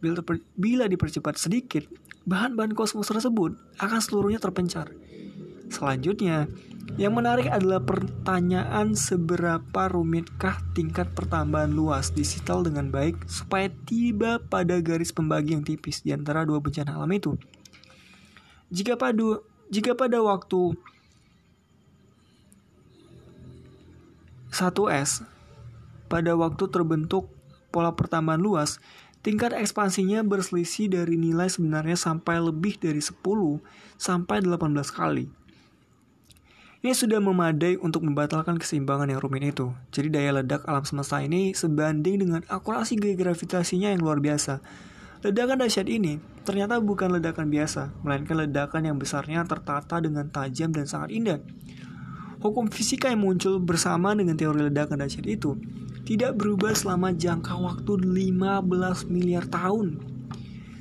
Bila, 0.02 0.18
bila 0.58 0.90
dipercepat 0.90 1.38
sedikit, 1.38 1.86
bahan-bahan 2.26 2.74
kosmos 2.74 3.06
tersebut 3.06 3.54
akan 3.78 4.02
seluruhnya 4.02 4.42
terpencar. 4.42 4.90
Selanjutnya, 5.68 6.48
yang 6.96 7.14
menarik 7.14 7.46
adalah 7.46 7.84
pertanyaan 7.84 8.96
seberapa 8.96 9.82
rumitkah 9.92 10.58
tingkat 10.72 11.12
pertambahan 11.12 11.70
luas 11.70 12.10
disetel 12.10 12.64
dengan 12.64 12.88
baik 12.88 13.28
supaya 13.28 13.68
tiba 13.84 14.40
pada 14.40 14.80
garis 14.80 15.12
pembagi 15.12 15.54
yang 15.54 15.62
tipis 15.62 16.00
di 16.00 16.16
antara 16.16 16.48
dua 16.48 16.58
bencana 16.58 16.96
alam 16.96 17.12
itu. 17.12 17.36
Jika 18.72 18.96
pada 18.96 19.44
jika 19.68 19.92
pada 19.92 20.18
waktu 20.24 20.72
1S 24.48 25.28
pada 26.08 26.32
waktu 26.34 26.64
terbentuk 26.72 27.28
pola 27.68 27.92
pertambahan 27.92 28.40
luas, 28.40 28.80
tingkat 29.20 29.52
ekspansinya 29.52 30.24
berselisih 30.24 30.88
dari 30.88 31.20
nilai 31.20 31.52
sebenarnya 31.52 32.00
sampai 32.00 32.40
lebih 32.40 32.80
dari 32.80 33.04
10 33.04 33.20
sampai 34.00 34.40
18 34.40 34.56
kali. 34.88 35.28
Ini 36.78 36.94
sudah 36.94 37.18
memadai 37.18 37.74
untuk 37.82 38.06
membatalkan 38.06 38.54
keseimbangan 38.54 39.10
yang 39.10 39.18
rumit 39.18 39.50
itu. 39.50 39.74
Jadi 39.90 40.14
daya 40.14 40.30
ledak 40.38 40.62
alam 40.62 40.86
semesta 40.86 41.18
ini 41.18 41.50
sebanding 41.50 42.22
dengan 42.22 42.46
akurasi 42.46 42.94
gaya 42.94 43.18
gravitasinya 43.18 43.90
yang 43.90 43.98
luar 43.98 44.22
biasa. 44.22 44.62
Ledakan 45.26 45.66
dahsyat 45.66 45.90
ini 45.90 46.22
ternyata 46.46 46.78
bukan 46.78 47.18
ledakan 47.18 47.50
biasa, 47.50 47.90
melainkan 48.06 48.38
ledakan 48.46 48.86
yang 48.86 48.94
besarnya 48.94 49.42
tertata 49.42 49.98
dengan 49.98 50.30
tajam 50.30 50.70
dan 50.70 50.86
sangat 50.86 51.10
indah. 51.10 51.42
Hukum 52.46 52.70
fisika 52.70 53.10
yang 53.10 53.26
muncul 53.26 53.58
bersama 53.58 54.14
dengan 54.14 54.38
teori 54.38 54.70
ledakan 54.70 55.02
dahsyat 55.02 55.26
itu 55.26 55.58
tidak 56.06 56.38
berubah 56.38 56.78
selama 56.78 57.10
jangka 57.10 57.58
waktu 57.58 58.06
15 58.06 59.10
miliar 59.10 59.50
tahun. 59.50 59.98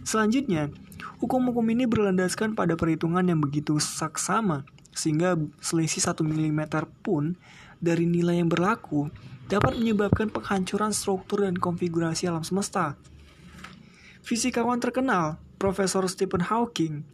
Selanjutnya, 0.06 0.70
hukum-hukum 1.18 1.66
ini 1.74 1.90
berlandaskan 1.90 2.54
pada 2.54 2.78
perhitungan 2.78 3.26
yang 3.26 3.42
begitu 3.42 3.82
saksama 3.82 4.62
sehingga 4.98 5.38
selisih 5.62 6.02
1 6.02 6.26
mm 6.26 6.62
pun 7.06 7.38
dari 7.78 8.10
nilai 8.10 8.42
yang 8.42 8.50
berlaku 8.50 9.14
dapat 9.48 9.78
menyebabkan 9.80 10.28
penghancuran 10.34 10.92
struktur 10.92 11.46
dan 11.46 11.56
konfigurasi 11.56 12.28
alam 12.28 12.44
semesta. 12.44 13.00
Fisikawan 14.26 14.82
terkenal, 14.84 15.40
Profesor 15.56 16.04
Stephen 16.12 16.44
Hawking, 16.44 17.08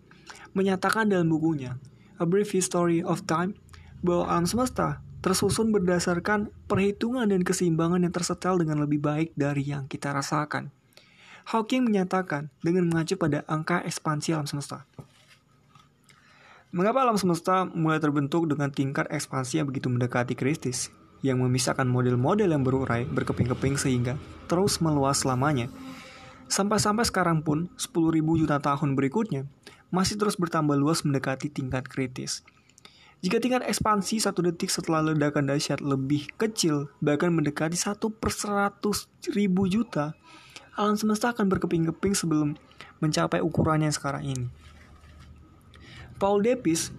menyatakan 0.58 1.12
dalam 1.12 1.30
bukunya 1.30 1.78
A 2.18 2.26
Brief 2.26 2.56
History 2.56 3.06
of 3.06 3.28
Time 3.30 3.54
bahwa 4.02 4.34
alam 4.34 4.50
semesta 4.50 5.04
tersusun 5.24 5.72
berdasarkan 5.72 6.52
perhitungan 6.68 7.30
dan 7.30 7.46
keseimbangan 7.46 8.04
yang 8.04 8.12
tersetel 8.12 8.60
dengan 8.60 8.84
lebih 8.84 9.00
baik 9.00 9.32
dari 9.38 9.64
yang 9.64 9.88
kita 9.88 10.12
rasakan. 10.12 10.74
Hawking 11.48 11.88
menyatakan 11.88 12.52
dengan 12.60 12.88
mengacu 12.88 13.16
pada 13.16 13.44
angka 13.48 13.84
ekspansi 13.84 14.36
alam 14.36 14.48
semesta. 14.48 14.84
Mengapa 16.74 17.06
alam 17.06 17.14
semesta 17.22 17.70
mulai 17.70 18.02
terbentuk 18.02 18.50
dengan 18.50 18.74
tingkat 18.74 19.06
ekspansi 19.14 19.62
yang 19.62 19.70
begitu 19.70 19.94
mendekati 19.94 20.34
kritis, 20.34 20.90
yang 21.22 21.38
memisahkan 21.38 21.86
model-model 21.86 22.50
yang 22.50 22.66
berurai 22.66 23.06
berkeping-keping 23.06 23.78
sehingga 23.78 24.18
terus 24.50 24.82
meluas 24.82 25.22
selamanya? 25.22 25.70
Sampai-sampai 26.50 27.06
sekarang 27.06 27.46
pun, 27.46 27.70
10.000 27.78 28.26
juta 28.26 28.58
tahun 28.58 28.98
berikutnya, 28.98 29.46
masih 29.94 30.18
terus 30.18 30.34
bertambah 30.34 30.74
luas 30.74 31.06
mendekati 31.06 31.54
tingkat 31.54 31.86
kritis. 31.86 32.42
Jika 33.22 33.38
tingkat 33.38 33.70
ekspansi 33.70 34.26
satu 34.26 34.42
detik 34.42 34.74
setelah 34.74 35.14
ledakan 35.14 35.54
dahsyat 35.54 35.78
lebih 35.78 36.26
kecil, 36.42 36.90
bahkan 37.06 37.30
mendekati 37.30 37.78
1 37.78 38.02
per 38.18 38.34
100 38.34 38.82
ribu 39.38 39.70
juta, 39.70 40.18
alam 40.74 40.98
semesta 40.98 41.38
akan 41.38 41.54
berkeping-keping 41.54 42.18
sebelum 42.18 42.58
mencapai 42.98 43.46
ukurannya 43.46 43.94
sekarang 43.94 44.26
ini. 44.26 44.63
Paul 46.24 46.40
Depis 46.40 46.96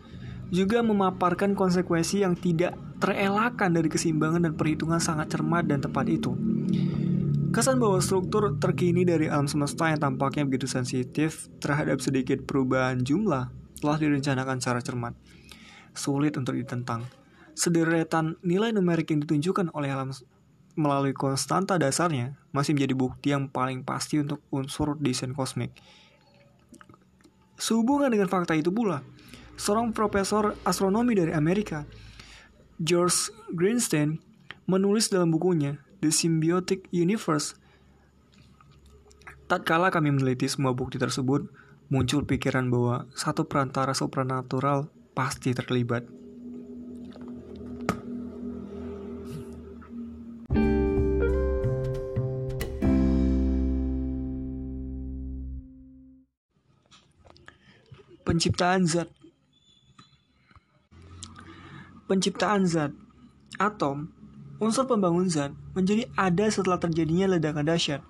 juga 0.53 0.85
memaparkan 0.85 1.57
konsekuensi 1.57 2.21
yang 2.21 2.37
tidak 2.37 2.77
terelakkan 3.01 3.73
dari 3.73 3.89
keseimbangan 3.89 4.45
dan 4.45 4.53
perhitungan 4.53 5.01
sangat 5.01 5.33
cermat 5.33 5.65
dan 5.65 5.81
tepat 5.81 6.05
itu. 6.13 6.37
Kesan 7.57 7.81
bahwa 7.81 8.05
struktur 8.05 8.61
terkini 8.61 9.09
dari 9.09 9.33
alam 9.33 9.49
semesta 9.49 9.89
yang 9.89 9.97
tampaknya 9.97 10.45
begitu 10.45 10.69
sensitif 10.69 11.49
terhadap 11.57 12.05
sedikit 12.05 12.45
perubahan 12.45 13.01
jumlah 13.01 13.49
telah 13.81 13.97
direncanakan 13.97 14.61
secara 14.61 14.85
cermat. 14.85 15.17
Sulit 15.97 16.37
untuk 16.37 16.59
ditentang. 16.59 17.09
Sederetan 17.57 18.37
nilai 18.45 18.75
numerik 18.75 19.09
yang 19.09 19.25
ditunjukkan 19.25 19.73
oleh 19.73 19.89
alam 19.89 20.11
melalui 20.75 21.15
konstanta 21.15 21.79
dasarnya 21.79 22.35
masih 22.51 22.75
menjadi 22.75 22.95
bukti 22.99 23.31
yang 23.31 23.47
paling 23.47 23.87
pasti 23.87 24.19
untuk 24.19 24.43
unsur 24.51 24.99
desain 24.99 25.31
kosmik. 25.31 25.71
Sehubungan 27.55 28.11
dengan 28.11 28.27
fakta 28.27 28.59
itu 28.59 28.75
pula, 28.75 29.07
seorang 29.55 29.95
profesor 29.95 30.59
astronomi 30.67 31.15
dari 31.15 31.31
Amerika, 31.31 31.87
George 32.83 33.31
Greenstein, 33.55 34.19
menulis 34.67 35.13
dalam 35.13 35.31
bukunya 35.31 35.79
The 36.03 36.11
Symbiotic 36.11 36.91
Universe. 36.91 37.55
Tatkala 39.47 39.93
kami 39.93 40.11
meneliti 40.11 40.51
semua 40.51 40.75
bukti 40.75 40.99
tersebut, 40.99 41.47
muncul 41.93 42.27
pikiran 42.27 42.73
bahwa 42.73 43.07
satu 43.15 43.47
perantara 43.47 43.95
supranatural 43.95 44.91
pasti 45.15 45.55
terlibat. 45.55 46.24
Penciptaan 58.45 58.85
zat 58.85 59.09
Penciptaan 62.05 62.69
zat 62.69 62.93
Atom, 63.57 64.13
unsur 64.61 64.85
pembangun 64.85 65.33
zat, 65.33 65.57
menjadi 65.73 66.13
ada 66.13 66.45
setelah 66.53 66.77
terjadinya 66.77 67.25
ledakan 67.25 67.65
dahsyat. 67.65 68.05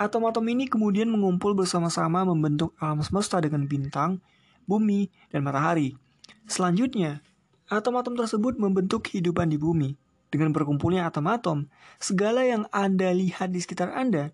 Atom-atom 0.00 0.48
ini 0.48 0.72
kemudian 0.72 1.12
mengumpul 1.12 1.52
bersama-sama 1.52 2.24
membentuk 2.24 2.72
alam 2.80 3.04
semesta 3.04 3.44
dengan 3.44 3.68
bintang, 3.68 4.24
bumi, 4.64 5.12
dan 5.28 5.44
matahari. 5.44 6.00
Selanjutnya, 6.48 7.20
atom-atom 7.68 8.16
tersebut 8.16 8.56
membentuk 8.56 9.04
kehidupan 9.12 9.52
di 9.52 9.60
bumi. 9.60 10.00
Dengan 10.32 10.56
berkumpulnya 10.56 11.12
atom-atom, 11.12 11.68
segala 12.00 12.40
yang 12.40 12.64
Anda 12.72 13.12
lihat 13.12 13.52
di 13.52 13.60
sekitar 13.60 13.92
Anda, 13.92 14.32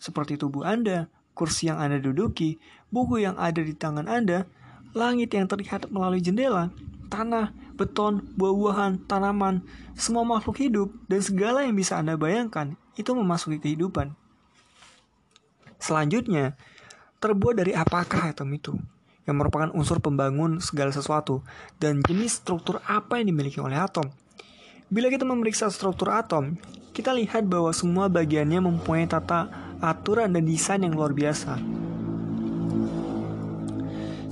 seperti 0.00 0.40
tubuh 0.40 0.64
Anda, 0.64 1.12
kursi 1.34 1.68
yang 1.68 1.82
Anda 1.82 1.98
duduki, 1.98 2.56
buku 2.88 3.26
yang 3.26 3.34
ada 3.36 3.60
di 3.60 3.74
tangan 3.74 4.06
Anda, 4.06 4.46
langit 4.94 5.34
yang 5.34 5.50
terlihat 5.50 5.90
melalui 5.90 6.22
jendela, 6.22 6.70
tanah, 7.10 7.50
beton, 7.74 8.22
buah-buahan, 8.38 9.04
tanaman, 9.10 9.66
semua 9.98 10.22
makhluk 10.22 10.62
hidup, 10.62 10.88
dan 11.10 11.20
segala 11.20 11.66
yang 11.66 11.74
bisa 11.74 11.98
Anda 11.98 12.14
bayangkan 12.14 12.78
itu 12.94 13.10
memasuki 13.10 13.58
kehidupan. 13.58 14.14
Selanjutnya, 15.82 16.54
terbuat 17.18 17.58
dari 17.58 17.74
apakah 17.74 18.30
atom 18.30 18.48
itu? 18.54 18.72
Yang 19.26 19.36
merupakan 19.36 19.70
unsur 19.74 19.98
pembangun 19.98 20.62
segala 20.62 20.94
sesuatu 20.94 21.42
dan 21.80 22.00
jenis 22.04 22.40
struktur 22.40 22.78
apa 22.84 23.18
yang 23.18 23.34
dimiliki 23.34 23.58
oleh 23.58 23.76
atom. 23.76 24.08
Bila 24.92 25.08
kita 25.10 25.24
memeriksa 25.24 25.72
struktur 25.72 26.12
atom, 26.12 26.54
kita 26.94 27.10
lihat 27.10 27.48
bahwa 27.48 27.72
semua 27.74 28.06
bagiannya 28.06 28.62
mempunyai 28.62 29.08
tata 29.10 29.50
aturan 29.84 30.32
dan 30.32 30.48
desain 30.48 30.80
yang 30.80 30.96
luar 30.96 31.12
biasa. 31.12 31.60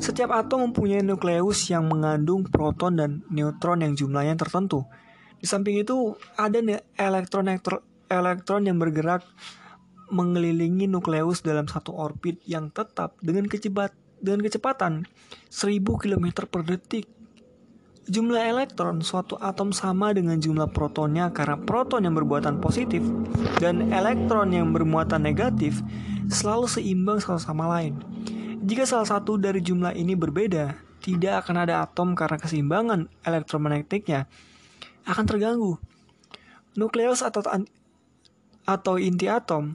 Setiap 0.03 0.35
atom 0.35 0.67
mempunyai 0.67 1.05
nukleus 1.07 1.71
yang 1.71 1.87
mengandung 1.87 2.43
proton 2.43 2.99
dan 2.99 3.11
neutron 3.31 3.87
yang 3.87 3.95
jumlahnya 3.95 4.35
tertentu. 4.35 4.83
Di 5.39 5.47
samping 5.47 5.79
itu, 5.79 6.19
ada 6.35 6.59
elektron 6.99 7.47
elektron 8.11 8.63
yang 8.67 8.83
bergerak 8.83 9.23
mengelilingi 10.11 10.91
nukleus 10.91 11.47
dalam 11.47 11.71
satu 11.71 11.95
orbit 11.95 12.43
yang 12.45 12.69
tetap 12.75 13.15
dengan 13.23 13.47
dengan 14.23 14.41
kecepatan 14.43 15.07
1000 15.49 16.03
km 16.03 16.27
per 16.51 16.63
detik. 16.67 17.22
Jumlah 18.03 18.43
elektron 18.51 18.99
suatu 18.99 19.39
atom 19.39 19.71
sama 19.71 20.11
dengan 20.11 20.35
jumlah 20.35 20.75
protonnya 20.75 21.31
karena 21.31 21.55
proton 21.55 22.03
yang 22.03 22.19
bermuatan 22.19 22.59
positif 22.59 22.99
dan 23.63 23.95
elektron 23.95 24.51
yang 24.51 24.75
bermuatan 24.75 25.23
negatif 25.23 25.79
selalu 26.27 26.67
seimbang 26.67 27.23
satu 27.23 27.39
sama 27.39 27.71
lain. 27.71 28.03
Jika 28.63 28.91
salah 28.91 29.07
satu 29.07 29.39
dari 29.39 29.63
jumlah 29.63 29.95
ini 29.95 30.19
berbeda, 30.19 30.75
tidak 30.99 31.47
akan 31.47 31.67
ada 31.67 31.83
atom 31.83 32.15
karena 32.19 32.39
keseimbangan 32.43 33.11
elektromagnetiknya 33.23 34.27
akan 35.07 35.25
terganggu. 35.27 35.79
Nukleus 36.79 37.23
atau 37.23 37.43
atau 38.63 38.95
inti 38.99 39.27
atom, 39.27 39.75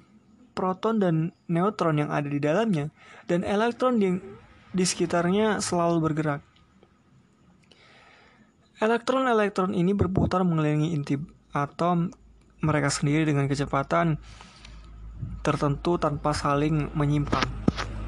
proton 0.56 1.00
dan 1.00 1.16
neutron 1.52 2.00
yang 2.00 2.12
ada 2.12 2.28
di 2.32 2.40
dalamnya, 2.40 2.92
dan 3.28 3.44
elektron 3.44 4.00
yang 4.00 4.24
di 4.72 4.84
sekitarnya 4.88 5.60
selalu 5.60 6.12
bergerak. 6.12 6.47
Elektron-elektron 8.78 9.74
ini 9.74 9.98
berputar 9.98 10.46
mengelilingi 10.46 10.94
inti 10.94 11.18
atom 11.50 12.14
mereka 12.62 12.94
sendiri 12.94 13.26
dengan 13.26 13.50
kecepatan 13.50 14.22
tertentu 15.42 15.98
tanpa 15.98 16.30
saling 16.38 16.94
menyimpang. 16.94 17.42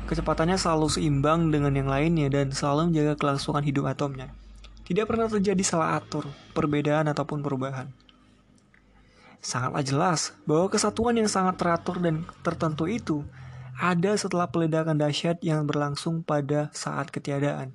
Kecepatannya 0.05 0.61
selalu 0.61 0.93
seimbang 0.93 1.49
dengan 1.49 1.73
yang 1.73 1.89
lainnya 1.89 2.29
dan 2.29 2.53
selalu 2.53 2.93
menjaga 2.93 3.13
kelangsungan 3.17 3.65
hidup 3.65 3.89
atomnya. 3.89 4.29
Tidak 4.85 5.05
pernah 5.09 5.25
terjadi 5.25 5.61
salah 5.65 5.97
atur, 5.97 6.29
perbedaan 6.53 7.09
ataupun 7.09 7.41
perubahan. 7.41 7.89
Sangatlah 9.41 9.81
jelas 9.81 10.37
bahwa 10.45 10.69
kesatuan 10.69 11.17
yang 11.17 11.29
sangat 11.29 11.57
teratur 11.57 11.97
dan 11.97 12.29
tertentu 12.45 12.85
itu 12.85 13.25
ada 13.77 14.13
setelah 14.17 14.45
peledakan 14.45 15.01
dahsyat 15.01 15.41
yang 15.41 15.65
berlangsung 15.65 16.21
pada 16.21 16.69
saat 16.77 17.09
ketiadaan. 17.09 17.73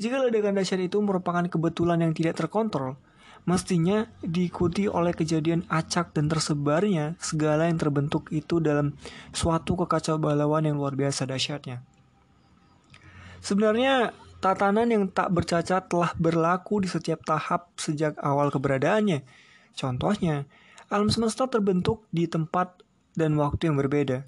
Jika 0.00 0.16
ledakan 0.16 0.56
dahsyat 0.56 0.80
itu 0.80 0.96
merupakan 1.04 1.44
kebetulan 1.44 2.00
yang 2.00 2.16
tidak 2.16 2.40
terkontrol, 2.40 2.96
mestinya 3.44 4.08
diikuti 4.24 4.88
oleh 4.88 5.12
kejadian 5.12 5.68
acak 5.68 6.16
dan 6.16 6.32
tersebarnya 6.32 7.20
segala 7.20 7.68
yang 7.68 7.76
terbentuk 7.76 8.32
itu 8.32 8.64
dalam 8.64 8.96
suatu 9.36 9.76
kekacauan 9.76 10.64
yang 10.64 10.80
luar 10.80 10.96
biasa 10.96 11.28
dahsyatnya. 11.28 11.84
Sebenarnya, 13.44 14.16
tatanan 14.40 14.88
yang 14.88 15.04
tak 15.12 15.32
bercacat 15.36 15.92
telah 15.92 16.16
berlaku 16.16 16.80
di 16.80 16.88
setiap 16.88 17.20
tahap 17.24 17.68
sejak 17.76 18.16
awal 18.24 18.48
keberadaannya. 18.48 19.20
Contohnya, 19.76 20.48
alam 20.88 21.12
semesta 21.12 21.44
terbentuk 21.44 22.08
di 22.08 22.24
tempat 22.24 22.80
dan 23.12 23.36
waktu 23.36 23.68
yang 23.68 23.76
berbeda. 23.76 24.24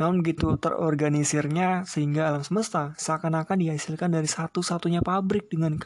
Namun 0.00 0.24
begitu 0.24 0.56
terorganisirnya 0.56 1.84
sehingga 1.84 2.32
alam 2.32 2.42
semesta 2.42 2.96
seakan-akan 2.96 3.60
dihasilkan 3.60 4.08
dari 4.12 4.26
satu-satunya 4.26 5.04
pabrik 5.04 5.52
dengan 5.52 5.76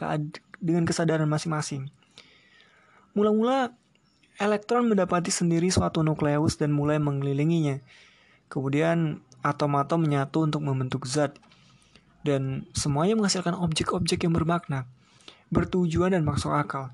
dengan 0.57 0.83
kesadaran 0.87 1.27
masing-masing. 1.27 1.91
Mula-mula 3.13 3.73
elektron 4.37 4.87
mendapati 4.87 5.33
sendiri 5.33 5.67
suatu 5.73 6.05
nukleus 6.05 6.55
dan 6.61 6.71
mulai 6.71 7.01
mengelilinginya. 7.01 7.81
Kemudian 8.47 9.19
atom-atom 9.43 9.99
menyatu 10.01 10.47
untuk 10.47 10.61
membentuk 10.63 11.03
zat 11.09 11.35
dan 12.23 12.67
semuanya 12.75 13.15
menghasilkan 13.15 13.55
objek-objek 13.55 14.23
yang 14.27 14.33
bermakna, 14.35 14.87
bertujuan 15.51 16.15
dan 16.15 16.23
masuk 16.23 16.51
akal. 16.51 16.91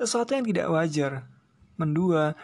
Sesuatu 0.00 0.32
yang 0.32 0.44
tidak 0.44 0.66
wajar, 0.72 1.28
mendua, 1.76 2.36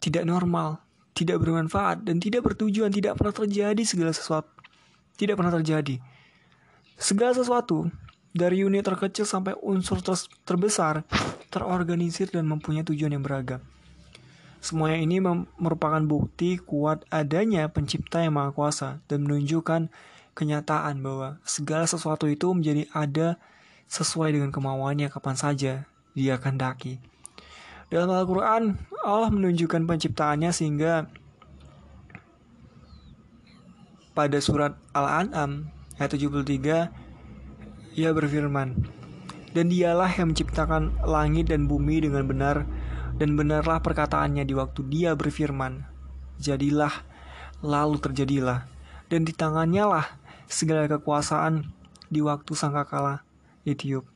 tidak 0.00 0.24
normal, 0.24 0.80
tidak 1.12 1.44
bermanfaat 1.44 2.04
dan 2.08 2.16
tidak 2.18 2.44
bertujuan, 2.48 2.88
tidak 2.88 3.20
pernah 3.20 3.34
terjadi 3.36 3.82
segala 3.84 4.12
sesuatu. 4.16 4.48
Tidak 5.16 5.36
pernah 5.36 5.52
terjadi. 5.52 6.00
Segala 6.96 7.36
sesuatu 7.36 7.92
dari 8.32 8.64
unit 8.64 8.80
terkecil 8.80 9.28
sampai 9.28 9.52
unsur 9.60 10.00
ter 10.00 10.16
terbesar 10.48 11.04
terorganisir 11.52 12.32
dan 12.32 12.48
mempunyai 12.48 12.80
tujuan 12.88 13.12
yang 13.12 13.20
beragam. 13.20 13.60
Semuanya 14.62 14.98
ini 15.02 15.20
merupakan 15.58 16.00
bukti 16.00 16.56
kuat 16.56 17.04
adanya 17.12 17.68
pencipta 17.68 18.22
yang 18.24 18.38
maha 18.38 18.54
kuasa 18.54 19.02
dan 19.10 19.26
menunjukkan 19.26 19.90
kenyataan 20.32 21.02
bahwa 21.02 21.42
segala 21.44 21.84
sesuatu 21.84 22.24
itu 22.30 22.48
menjadi 22.54 22.88
ada 22.94 23.36
sesuai 23.90 24.32
dengan 24.32 24.48
kemauannya 24.48 25.12
kapan 25.12 25.36
saja 25.36 25.72
dia 26.16 26.40
kehendaki. 26.40 27.11
Dalam 27.92 28.08
Al-Quran, 28.08 28.80
Allah 29.04 29.28
menunjukkan 29.28 29.84
penciptaannya 29.84 30.48
sehingga 30.48 31.12
pada 34.16 34.40
surat 34.40 34.80
Al-An'am 34.96 35.68
ayat 36.00 36.16
73 36.16 36.88
ia 37.92 38.10
berfirman 38.16 38.80
dan 39.52 39.68
dialah 39.68 40.08
yang 40.08 40.32
menciptakan 40.32 40.96
langit 41.04 41.52
dan 41.52 41.68
bumi 41.68 42.00
dengan 42.00 42.24
benar 42.24 42.64
dan 43.20 43.36
benarlah 43.36 43.84
perkataannya 43.84 44.48
di 44.48 44.56
waktu 44.56 44.88
dia 44.88 45.12
berfirman. 45.12 45.84
Jadilah 46.40 47.04
lalu 47.60 48.00
terjadilah. 48.00 48.64
Dan 49.12 49.28
di 49.28 49.36
tangannya 49.36 49.84
lah 49.84 50.06
segala 50.48 50.88
kekuasaan 50.88 51.68
di 52.08 52.24
waktu 52.24 52.56
sangkakala 52.56 53.20
ditiup 53.68 54.11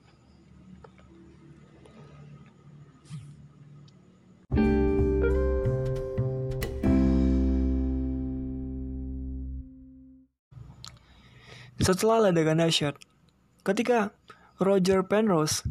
Setelah 11.86 12.28
ledakan 12.28 12.66
dahsyat, 12.66 12.98
Ketika 13.66 14.14
Roger 14.62 15.02
Penrose, 15.02 15.66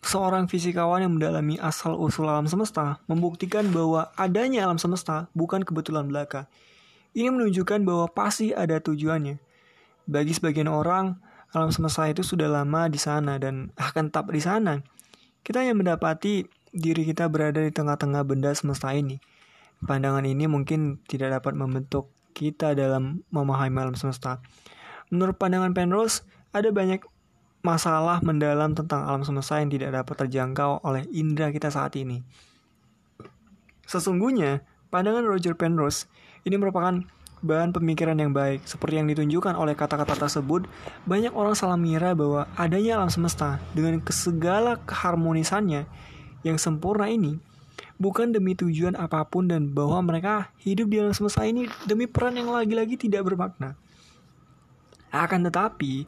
seorang 0.00 0.48
fisikawan 0.48 1.04
yang 1.04 1.12
mendalami 1.20 1.60
asal-usul 1.60 2.24
alam 2.24 2.48
semesta, 2.48 3.04
membuktikan 3.04 3.68
bahwa 3.68 4.08
adanya 4.16 4.64
alam 4.64 4.80
semesta 4.80 5.28
bukan 5.36 5.60
kebetulan 5.60 6.08
belaka. 6.08 6.48
Ini 7.12 7.28
menunjukkan 7.28 7.84
bahwa 7.84 8.08
pasti 8.08 8.56
ada 8.56 8.80
tujuannya. 8.80 9.36
Bagi 10.08 10.32
sebagian 10.32 10.72
orang, 10.72 11.20
alam 11.52 11.68
semesta 11.68 12.08
itu 12.08 12.24
sudah 12.24 12.48
lama 12.48 12.88
di 12.88 12.96
sana 12.96 13.36
dan 13.36 13.76
akan 13.76 14.08
tetap 14.08 14.32
di 14.32 14.40
sana. 14.40 14.80
Kita 15.44 15.60
yang 15.60 15.76
mendapati 15.76 16.48
diri 16.72 17.04
kita 17.04 17.28
berada 17.28 17.60
di 17.60 17.76
tengah-tengah 17.76 18.24
benda 18.24 18.56
semesta 18.56 18.88
ini. 18.96 19.20
Pandangan 19.84 20.24
ini 20.24 20.48
mungkin 20.48 20.96
tidak 21.04 21.44
dapat 21.44 21.60
membentuk 21.60 22.08
kita 22.32 22.72
dalam 22.72 23.20
memahami 23.28 23.84
alam 23.84 23.96
semesta. 24.00 24.40
Menurut 25.10 25.38
pandangan 25.38 25.70
Penrose, 25.70 26.26
ada 26.50 26.72
banyak 26.74 27.02
masalah 27.62 28.22
mendalam 28.22 28.74
tentang 28.78 29.02
alam 29.06 29.26
semesta 29.26 29.58
yang 29.58 29.70
tidak 29.70 29.90
dapat 29.90 30.26
terjangkau 30.26 30.86
oleh 30.86 31.02
indera 31.10 31.50
kita 31.50 31.70
saat 31.70 31.98
ini. 31.98 32.22
Sesungguhnya, 33.86 34.62
pandangan 34.90 35.26
Roger 35.26 35.54
Penrose 35.54 36.06
ini 36.46 36.58
merupakan 36.58 37.02
bahan 37.42 37.70
pemikiran 37.74 38.18
yang 38.18 38.34
baik. 38.34 38.66
Seperti 38.66 38.98
yang 38.98 39.10
ditunjukkan 39.10 39.54
oleh 39.54 39.78
kata-kata 39.78 40.18
tersebut, 40.26 40.66
banyak 41.06 41.34
orang 41.34 41.54
salah 41.54 41.78
mengira 41.78 42.14
bahwa 42.14 42.50
adanya 42.58 42.98
alam 42.98 43.10
semesta 43.10 43.62
dengan 43.74 44.02
segala 44.10 44.78
keharmonisannya 44.86 45.86
yang 46.42 46.58
sempurna 46.58 47.10
ini 47.10 47.38
bukan 47.96 48.32
demi 48.32 48.52
tujuan 48.52 48.94
apa 48.96 49.24
pun 49.24 49.48
dan 49.48 49.72
bahwa 49.72 50.00
mereka 50.04 50.52
hidup 50.60 50.92
di 50.92 51.00
alam 51.00 51.16
semesta 51.16 51.44
ini 51.48 51.68
demi 51.88 52.04
peran 52.04 52.36
yang 52.36 52.52
lagi-lagi 52.52 52.98
tidak 52.98 53.24
bermakna. 53.26 53.78
Akan 55.10 55.46
tetapi, 55.46 56.06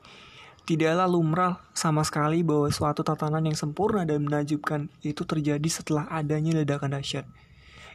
tidaklah 0.68 1.08
lumrah 1.08 1.64
sama 1.72 2.04
sekali 2.04 2.44
bahwa 2.44 2.68
suatu 2.68 3.00
tatanan 3.00 3.40
yang 3.48 3.56
sempurna 3.56 4.04
dan 4.04 4.20
menajubkan 4.28 4.92
itu 5.00 5.24
terjadi 5.24 5.68
setelah 5.72 6.04
adanya 6.12 6.60
ledakan 6.60 6.92
dahsyat. 6.92 7.24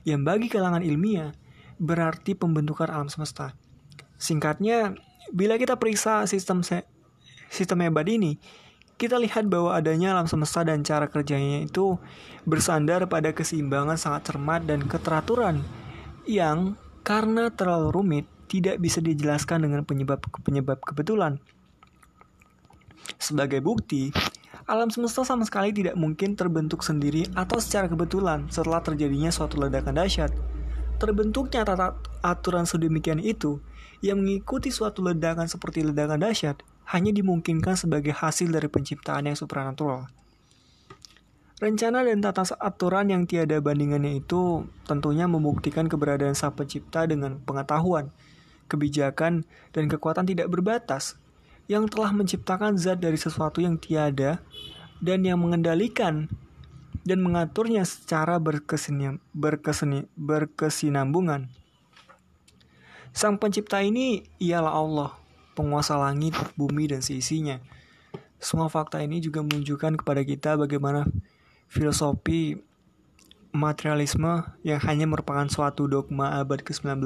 Yang 0.02 0.22
bagi 0.26 0.48
kalangan 0.50 0.82
ilmiah 0.82 1.38
berarti 1.78 2.34
pembentukan 2.34 2.90
alam 2.90 3.14
semesta. 3.14 3.54
Singkatnya, 4.18 4.98
bila 5.30 5.62
kita 5.62 5.78
periksa 5.78 6.26
sistem 6.26 6.66
sistem 7.54 7.78
hebat 7.86 8.10
ini, 8.10 8.42
kita 8.98 9.22
lihat 9.22 9.46
bahwa 9.50 9.78
adanya 9.78 10.18
alam 10.18 10.26
semesta 10.26 10.66
dan 10.66 10.82
cara 10.82 11.06
kerjanya 11.10 11.66
itu 11.66 12.02
bersandar 12.48 13.06
pada 13.06 13.38
keseimbangan 13.38 14.02
sangat 14.02 14.34
cermat 14.34 14.66
dan 14.66 14.86
keteraturan 14.86 15.62
yang 16.26 16.74
karena 17.04 17.52
terlalu 17.52 17.92
rumit 17.92 18.26
tidak 18.48 18.80
bisa 18.80 19.00
dijelaskan 19.00 19.68
dengan 19.68 19.86
penyebab-penyebab 19.88 20.80
kebetulan. 20.84 21.40
Sebagai 23.20 23.60
bukti, 23.60 24.12
alam 24.64 24.88
semesta 24.88 25.28
sama 25.28 25.44
sekali 25.44 25.76
tidak 25.76 26.00
mungkin 26.00 26.40
terbentuk 26.40 26.88
sendiri 26.88 27.28
atau 27.36 27.60
secara 27.60 27.92
kebetulan 27.92 28.48
setelah 28.48 28.80
terjadinya 28.80 29.28
suatu 29.28 29.60
ledakan 29.60 30.00
dahsyat. 30.00 30.32
Terbentuknya 31.04 31.68
tata 31.68 32.00
aturan 32.24 32.64
sedemikian 32.64 33.20
itu 33.20 33.60
yang 34.00 34.24
mengikuti 34.24 34.72
suatu 34.72 35.04
ledakan 35.04 35.52
seperti 35.52 35.84
ledakan 35.84 36.24
dahsyat 36.24 36.64
hanya 36.92 37.12
dimungkinkan 37.12 37.76
sebagai 37.76 38.16
hasil 38.16 38.52
dari 38.52 38.72
penciptaan 38.72 39.28
yang 39.28 39.36
supranatural. 39.36 40.08
Rencana 41.64 42.04
dan 42.04 42.20
tata 42.20 42.44
aturan 42.60 43.08
yang 43.08 43.24
tiada 43.24 43.60
bandingannya 43.64 44.20
itu 44.20 44.68
tentunya 44.84 45.32
membuktikan 45.32 45.88
keberadaan 45.88 46.36
sang 46.36 46.52
pencipta 46.52 47.08
dengan 47.08 47.40
pengetahuan, 47.40 48.12
kebijakan, 48.74 49.46
dan 49.70 49.84
kekuatan 49.86 50.26
tidak 50.26 50.50
berbatas 50.50 51.22
yang 51.70 51.86
telah 51.86 52.10
menciptakan 52.10 52.76
zat 52.76 52.98
dari 53.00 53.16
sesuatu 53.16 53.62
yang 53.62 53.78
tiada 53.78 54.42
dan 55.00 55.22
yang 55.24 55.40
mengendalikan 55.40 56.28
dan 57.04 57.20
mengaturnya 57.20 57.84
secara 57.84 58.40
berkeseni, 58.40 59.20
berkeseni, 59.36 60.08
berkesinambungan. 60.16 61.52
Sang 63.14 63.38
pencipta 63.38 63.84
ini 63.84 64.26
ialah 64.42 64.74
Allah, 64.74 65.12
penguasa 65.54 66.00
langit, 66.00 66.34
bumi, 66.58 66.90
dan 66.90 67.06
seisinya. 67.06 67.62
Semua 68.42 68.68
fakta 68.72 69.00
ini 69.04 69.22
juga 69.22 69.46
menunjukkan 69.46 70.02
kepada 70.02 70.26
kita 70.26 70.58
bagaimana 70.58 71.06
filosofi 71.70 72.58
materialisme 73.54 74.44
yang 74.66 74.82
hanya 74.82 75.06
merupakan 75.06 75.46
suatu 75.46 75.86
dogma 75.86 76.42
abad 76.42 76.66
ke-19 76.66 77.06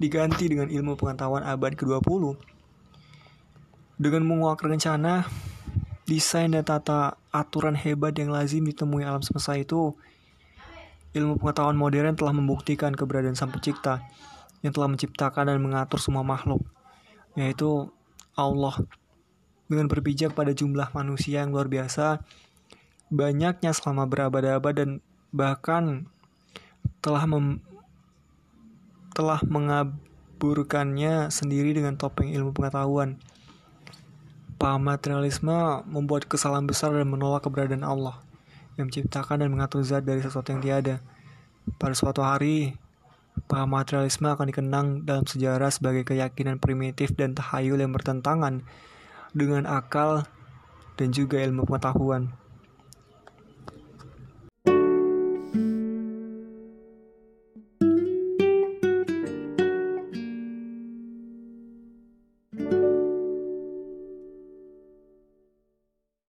diganti 0.00 0.48
dengan 0.48 0.72
ilmu 0.72 0.96
pengetahuan 0.96 1.44
abad 1.44 1.76
ke-20 1.76 2.56
dengan 3.96 4.28
menguak 4.28 4.60
rencana, 4.60 5.24
desain 6.04 6.52
dan 6.52 6.68
tata 6.68 7.16
aturan 7.32 7.72
hebat 7.72 8.12
yang 8.12 8.28
lazim 8.28 8.60
ditemui 8.68 9.00
alam 9.00 9.24
semesta 9.24 9.56
itu, 9.56 9.96
ilmu 11.16 11.40
pengetahuan 11.40 11.80
modern 11.80 12.12
telah 12.12 12.36
membuktikan 12.36 12.92
keberadaan 12.92 13.32
sang 13.32 13.48
pencipta 13.48 14.04
yang 14.60 14.76
telah 14.76 14.92
menciptakan 14.92 15.48
dan 15.48 15.64
mengatur 15.64 15.96
semua 15.96 16.20
makhluk, 16.20 16.60
yaitu 17.40 17.88
Allah. 18.36 18.76
Dengan 19.66 19.88
berpijak 19.88 20.36
pada 20.36 20.52
jumlah 20.52 20.92
manusia 20.92 21.40
yang 21.40 21.56
luar 21.56 21.66
biasa, 21.66 22.20
banyaknya 23.08 23.72
selama 23.72 24.04
berabad-abad 24.04 24.74
dan 24.76 24.90
bahkan 25.30 26.10
telah 27.00 27.24
mem 27.26 27.62
telah 29.16 29.40
mengaburkannya 29.48 31.32
sendiri 31.32 31.72
dengan 31.72 31.96
topeng 31.96 32.34
ilmu 32.34 32.52
pengetahuan 32.52 33.16
Paham 34.56 34.88
materialisme 34.88 35.84
membuat 35.84 36.24
kesalahan 36.24 36.64
besar 36.64 36.88
dan 36.96 37.12
menolak 37.12 37.44
keberadaan 37.44 37.84
Allah 37.84 38.16
yang 38.80 38.88
menciptakan 38.88 39.44
dan 39.44 39.52
mengatur 39.52 39.84
zat 39.84 40.00
dari 40.00 40.24
sesuatu 40.24 40.48
yang 40.48 40.64
tiada. 40.64 41.04
Pada 41.76 41.92
suatu 41.92 42.24
hari, 42.24 42.72
paham 43.52 43.76
materialisme 43.76 44.24
akan 44.24 44.48
dikenang 44.48 44.86
dalam 45.04 45.28
sejarah 45.28 45.68
sebagai 45.68 46.08
keyakinan 46.08 46.56
primitif 46.56 47.12
dan 47.12 47.36
tahayul 47.36 47.84
yang 47.84 47.92
bertentangan 47.92 48.64
dengan 49.36 49.68
akal 49.68 50.24
dan 50.96 51.12
juga 51.12 51.36
ilmu 51.44 51.68
pengetahuan. 51.68 52.32